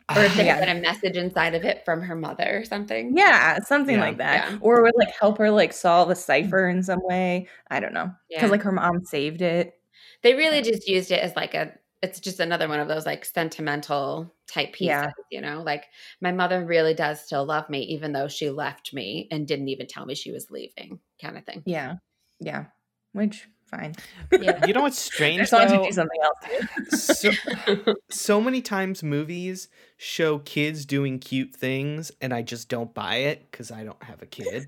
[0.09, 0.57] Uh, or if they Yeah.
[0.57, 3.15] had a message inside of it from her mother or something.
[3.15, 4.01] Yeah, something Yeah.
[4.01, 4.51] like that.
[4.51, 4.57] Yeah.
[4.59, 7.47] Or would like help her like solve a cipher in some way.
[7.71, 8.11] I don't know.
[8.29, 9.75] Because like her mom saved it.
[10.21, 11.71] They really just used it as like a
[12.03, 15.09] it's just another one of those like sentimental type pieces, Yeah.
[15.31, 15.63] you know?
[15.63, 15.85] Like
[16.21, 19.87] my mother really does still love me even though she left me and didn't even
[19.87, 21.63] tell me she was leaving kind of thing.
[21.65, 21.95] Yeah.
[22.41, 22.65] Yeah.
[23.13, 23.95] Which fine.
[24.31, 24.65] Yeah.
[24.65, 25.85] You know what's strange just to though?
[25.85, 27.03] do something else.
[27.19, 27.31] so,
[28.11, 33.49] so many times movies show kids doing cute things and I just don't buy it
[33.49, 34.67] because I don't have a kid.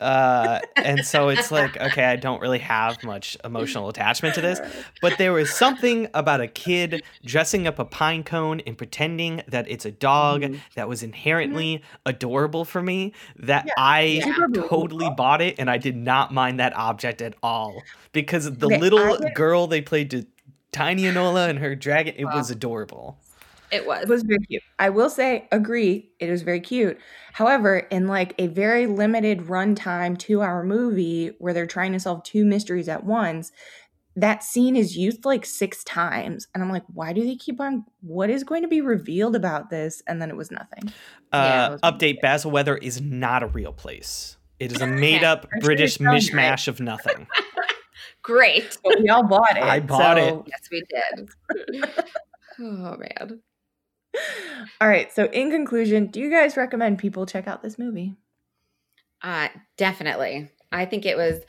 [0.00, 4.60] Uh, and so it's like, okay, I don't really have much emotional attachment to this.
[5.00, 9.68] But there was something about a kid dressing up a pine cone and pretending that
[9.68, 10.60] it's a dog Mhm.
[10.74, 15.78] that was inherently adorable for me that Yeah, I super totally bought it and I
[15.78, 20.26] did not mind that object at all because the Okay, little girl they played to
[20.70, 22.36] Tiny Enola and her dragon, it Wow.
[22.36, 23.18] was adorable.
[23.70, 24.04] It was.
[24.04, 24.62] It was very cute.
[24.78, 26.98] I will say, agree, it was very cute.
[27.32, 32.22] However, in like a very limited runtime two hour movie where they're trying to solve
[32.22, 33.52] two mysteries at once,
[34.16, 36.48] that scene is used like six times.
[36.54, 37.84] And I'm like, why do they keep on?
[38.00, 40.02] What is going to be revealed about this?
[40.06, 40.92] And then it was nothing.
[41.32, 44.36] Uh, it was update Basil Weather is not a real place.
[44.58, 46.52] It is a made up Actually, British sounds right.
[46.52, 47.26] mishmash of nothing.
[48.22, 48.76] Great.
[48.82, 49.62] But we all bought it.
[49.62, 50.34] I bought it.
[50.46, 51.30] Yes, we did.
[52.60, 53.40] oh man.
[54.80, 55.12] All right.
[55.12, 58.16] So, in conclusion, do you guys recommend people check out this movie?
[59.22, 60.50] Uh, definitely.
[60.70, 61.42] I think it was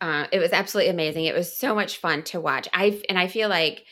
[0.00, 1.24] uh, it was absolutely amazing.
[1.24, 2.68] It was so much fun to watch.
[2.72, 3.84] I and I feel like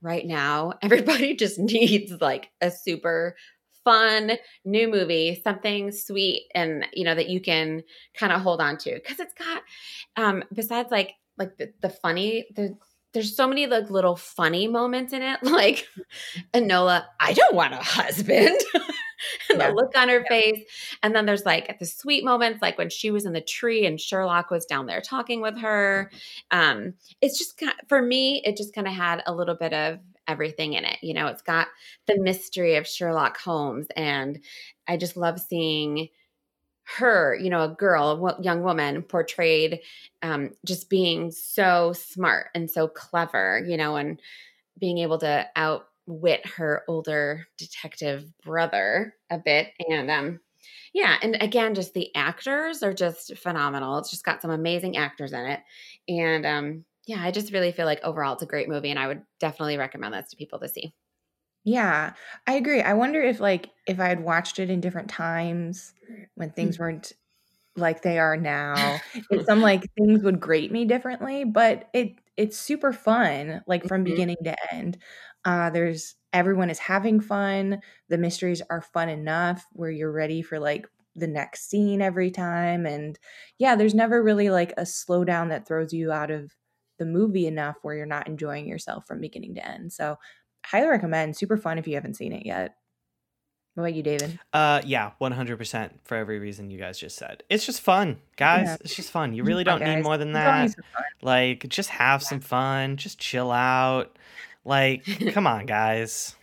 [0.00, 3.36] right now everybody just needs like a super
[3.84, 4.32] fun
[4.64, 7.82] new movie, something sweet and you know that you can
[8.14, 9.62] kind of hold on to because it's got
[10.16, 12.76] um besides like like the, the funny the
[13.12, 15.86] there's so many like little funny moments in it like
[16.54, 18.58] Enola I don't want a husband.
[19.48, 19.68] And Yeah.
[19.68, 20.64] the look on her face.
[21.02, 24.00] And then there's like the sweet moments like when she was in the tree and
[24.00, 26.10] Sherlock was down there talking with her.
[26.50, 30.00] Um it's just kind for me it just kind of had a little bit of
[30.26, 31.28] everything in it you know?
[31.28, 31.68] It's got
[32.08, 34.40] the mystery of Sherlock Holmes and
[34.88, 36.08] I just love seeing
[36.98, 39.80] her, you know, a girl, a young woman portrayed
[40.22, 44.20] um, just being so smart and so clever, you know, and
[44.78, 49.68] being able to outwit her older detective brother a bit.
[49.88, 50.40] And um,
[50.94, 53.98] yeah, and again, just the actors are just phenomenal.
[53.98, 55.60] It's just got some amazing actors in it.
[56.08, 59.08] And um, yeah, I just really feel like overall it's a great movie, and I
[59.08, 60.94] would definitely recommend this to people to see.
[61.64, 62.14] Yeah,
[62.46, 62.80] I agree.
[62.82, 65.94] I wonder if like if I had watched it in different times
[66.34, 67.12] when things weren't
[67.76, 69.00] like they are now,
[69.30, 74.04] if some like things would grate me differently, but it it's super fun, like from
[74.04, 74.04] Mhm.
[74.04, 74.98] beginning to end.
[75.44, 77.80] Uh, there's everyone is having fun.
[78.08, 80.86] The mysteries are fun enough where you're ready for like
[81.16, 82.86] the next scene every time.
[82.86, 83.18] And
[83.58, 86.52] yeah, there's never really like a slowdown that throws you out of
[86.98, 89.92] the movie enough where you're not enjoying yourself from beginning to end.
[89.92, 90.16] So
[90.64, 91.36] highly recommend.
[91.36, 92.76] Super fun if you haven't seen it yet.
[93.74, 94.38] What about you, David?
[94.52, 97.42] Uh, yeah, one hundred percent for every reason you guys just said.
[97.48, 98.66] It's just fun, guys.
[98.66, 98.76] Yeah.
[98.82, 99.32] It's just fun.
[99.32, 100.74] You really don't need more than that.
[101.22, 102.98] Like, just have some fun.
[102.98, 104.18] Just chill out.
[104.64, 106.36] Like, come on, guys.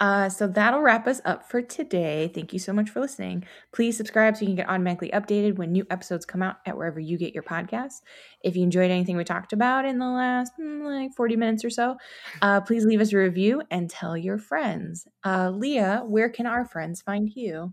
[0.00, 2.30] Uh, so that'll wrap us up for today.
[2.34, 3.44] Thank you so much for listening.
[3.72, 6.98] Please subscribe so you can get automatically updated when new episodes come out at wherever
[6.98, 8.00] you get your podcasts.
[8.42, 11.70] If you enjoyed anything we talked about in the last mm, like 40 minutes or
[11.70, 11.96] so,
[12.42, 15.06] uh, please leave us a review and tell your friends.
[15.24, 17.72] Uh, Leah, where can our friends find you?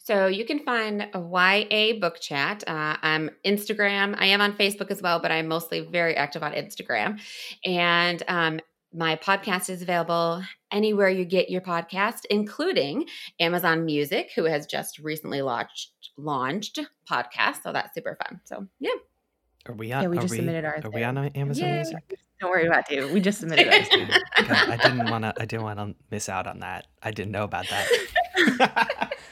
[0.00, 2.64] So you can find YA book chat.
[2.66, 4.16] Uh, I'm Instagram.
[4.18, 7.20] I am on Facebook as well, but I'm mostly very active on Instagram.
[7.64, 8.60] And um,
[8.94, 13.06] my podcast is available anywhere you get your podcast, including
[13.40, 16.78] Amazon Music, who has just recently launched launched
[17.10, 17.62] podcast.
[17.62, 18.40] So that's super fun.
[18.44, 18.90] So yeah,
[19.66, 20.02] Are we on?
[20.02, 21.74] Yeah, we just we, submitted ours Are we on Amazon Yay.
[21.76, 22.18] Music?
[22.40, 23.88] Don't worry about it, We just submitted ours.
[24.36, 25.34] I didn't want to.
[25.38, 26.86] I didn't want to miss out on that.
[27.02, 29.12] I didn't know about that.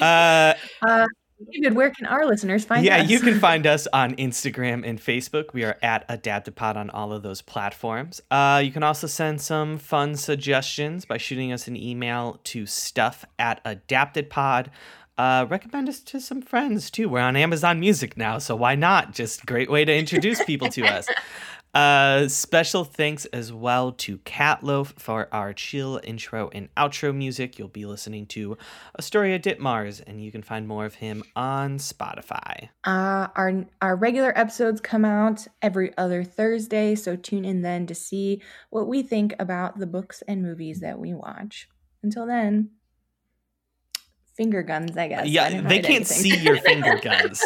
[0.82, 1.06] uh,
[1.52, 3.10] David, where can our listeners find yeah, us?
[3.10, 5.52] Yeah, you can find us on Instagram and Facebook.
[5.52, 8.20] We are at AdaptedPod on all of those platforms.
[8.30, 13.24] Uh, you can also send some fun suggestions by shooting us an email to stuff
[13.38, 14.68] at AdaptedPod.
[15.16, 17.08] Uh, recommend us to some friends too.
[17.08, 19.12] We're on Amazon Music now, so why not?
[19.12, 21.06] Just great way to introduce people to us.
[21.74, 27.58] Uh, special thanks as well to Catloaf for our chill intro and outro music.
[27.58, 28.56] You'll be listening to
[28.98, 32.68] Astoria Ditmars, and you can find more of him on Spotify.
[32.84, 37.94] Uh, our our regular episodes come out every other Thursday, so tune in then to
[37.94, 41.68] see what we think about the books and movies that we watch.
[42.04, 42.70] Until then,
[44.36, 45.26] finger guns, I guess.
[45.26, 46.04] Yeah, didn't they can't anything.
[46.04, 47.42] see your finger guns.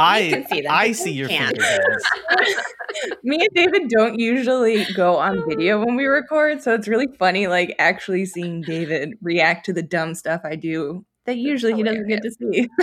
[0.00, 1.56] I can see them, I but see your can't.
[1.56, 2.04] finger guns.
[3.22, 7.46] Me and David don't usually go on video when we record, so it's really funny,
[7.46, 12.08] like actually seeing David react to the dumb stuff I do that usually he doesn't
[12.08, 12.68] get to see.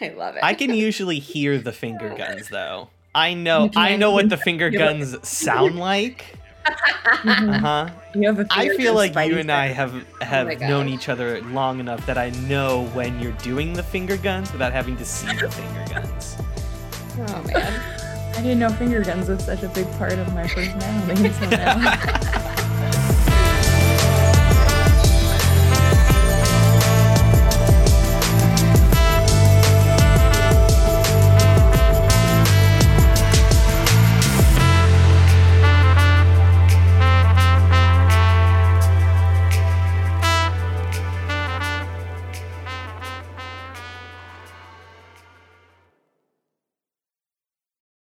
[0.00, 0.44] I love it.
[0.44, 2.90] I can usually hear the finger guns though.
[3.14, 6.36] I know I know what the finger guns sound like.
[6.66, 7.54] Mhm.
[7.54, 7.88] Uh-huh.
[8.14, 9.92] You have a I feel like you and I have
[10.22, 14.16] have my known each other long enough that I know when you're doing the finger
[14.16, 16.36] guns without having to see the finger guns.
[17.18, 17.80] oh man.
[18.36, 22.56] I didn't know finger guns was such a big part of my personality until now.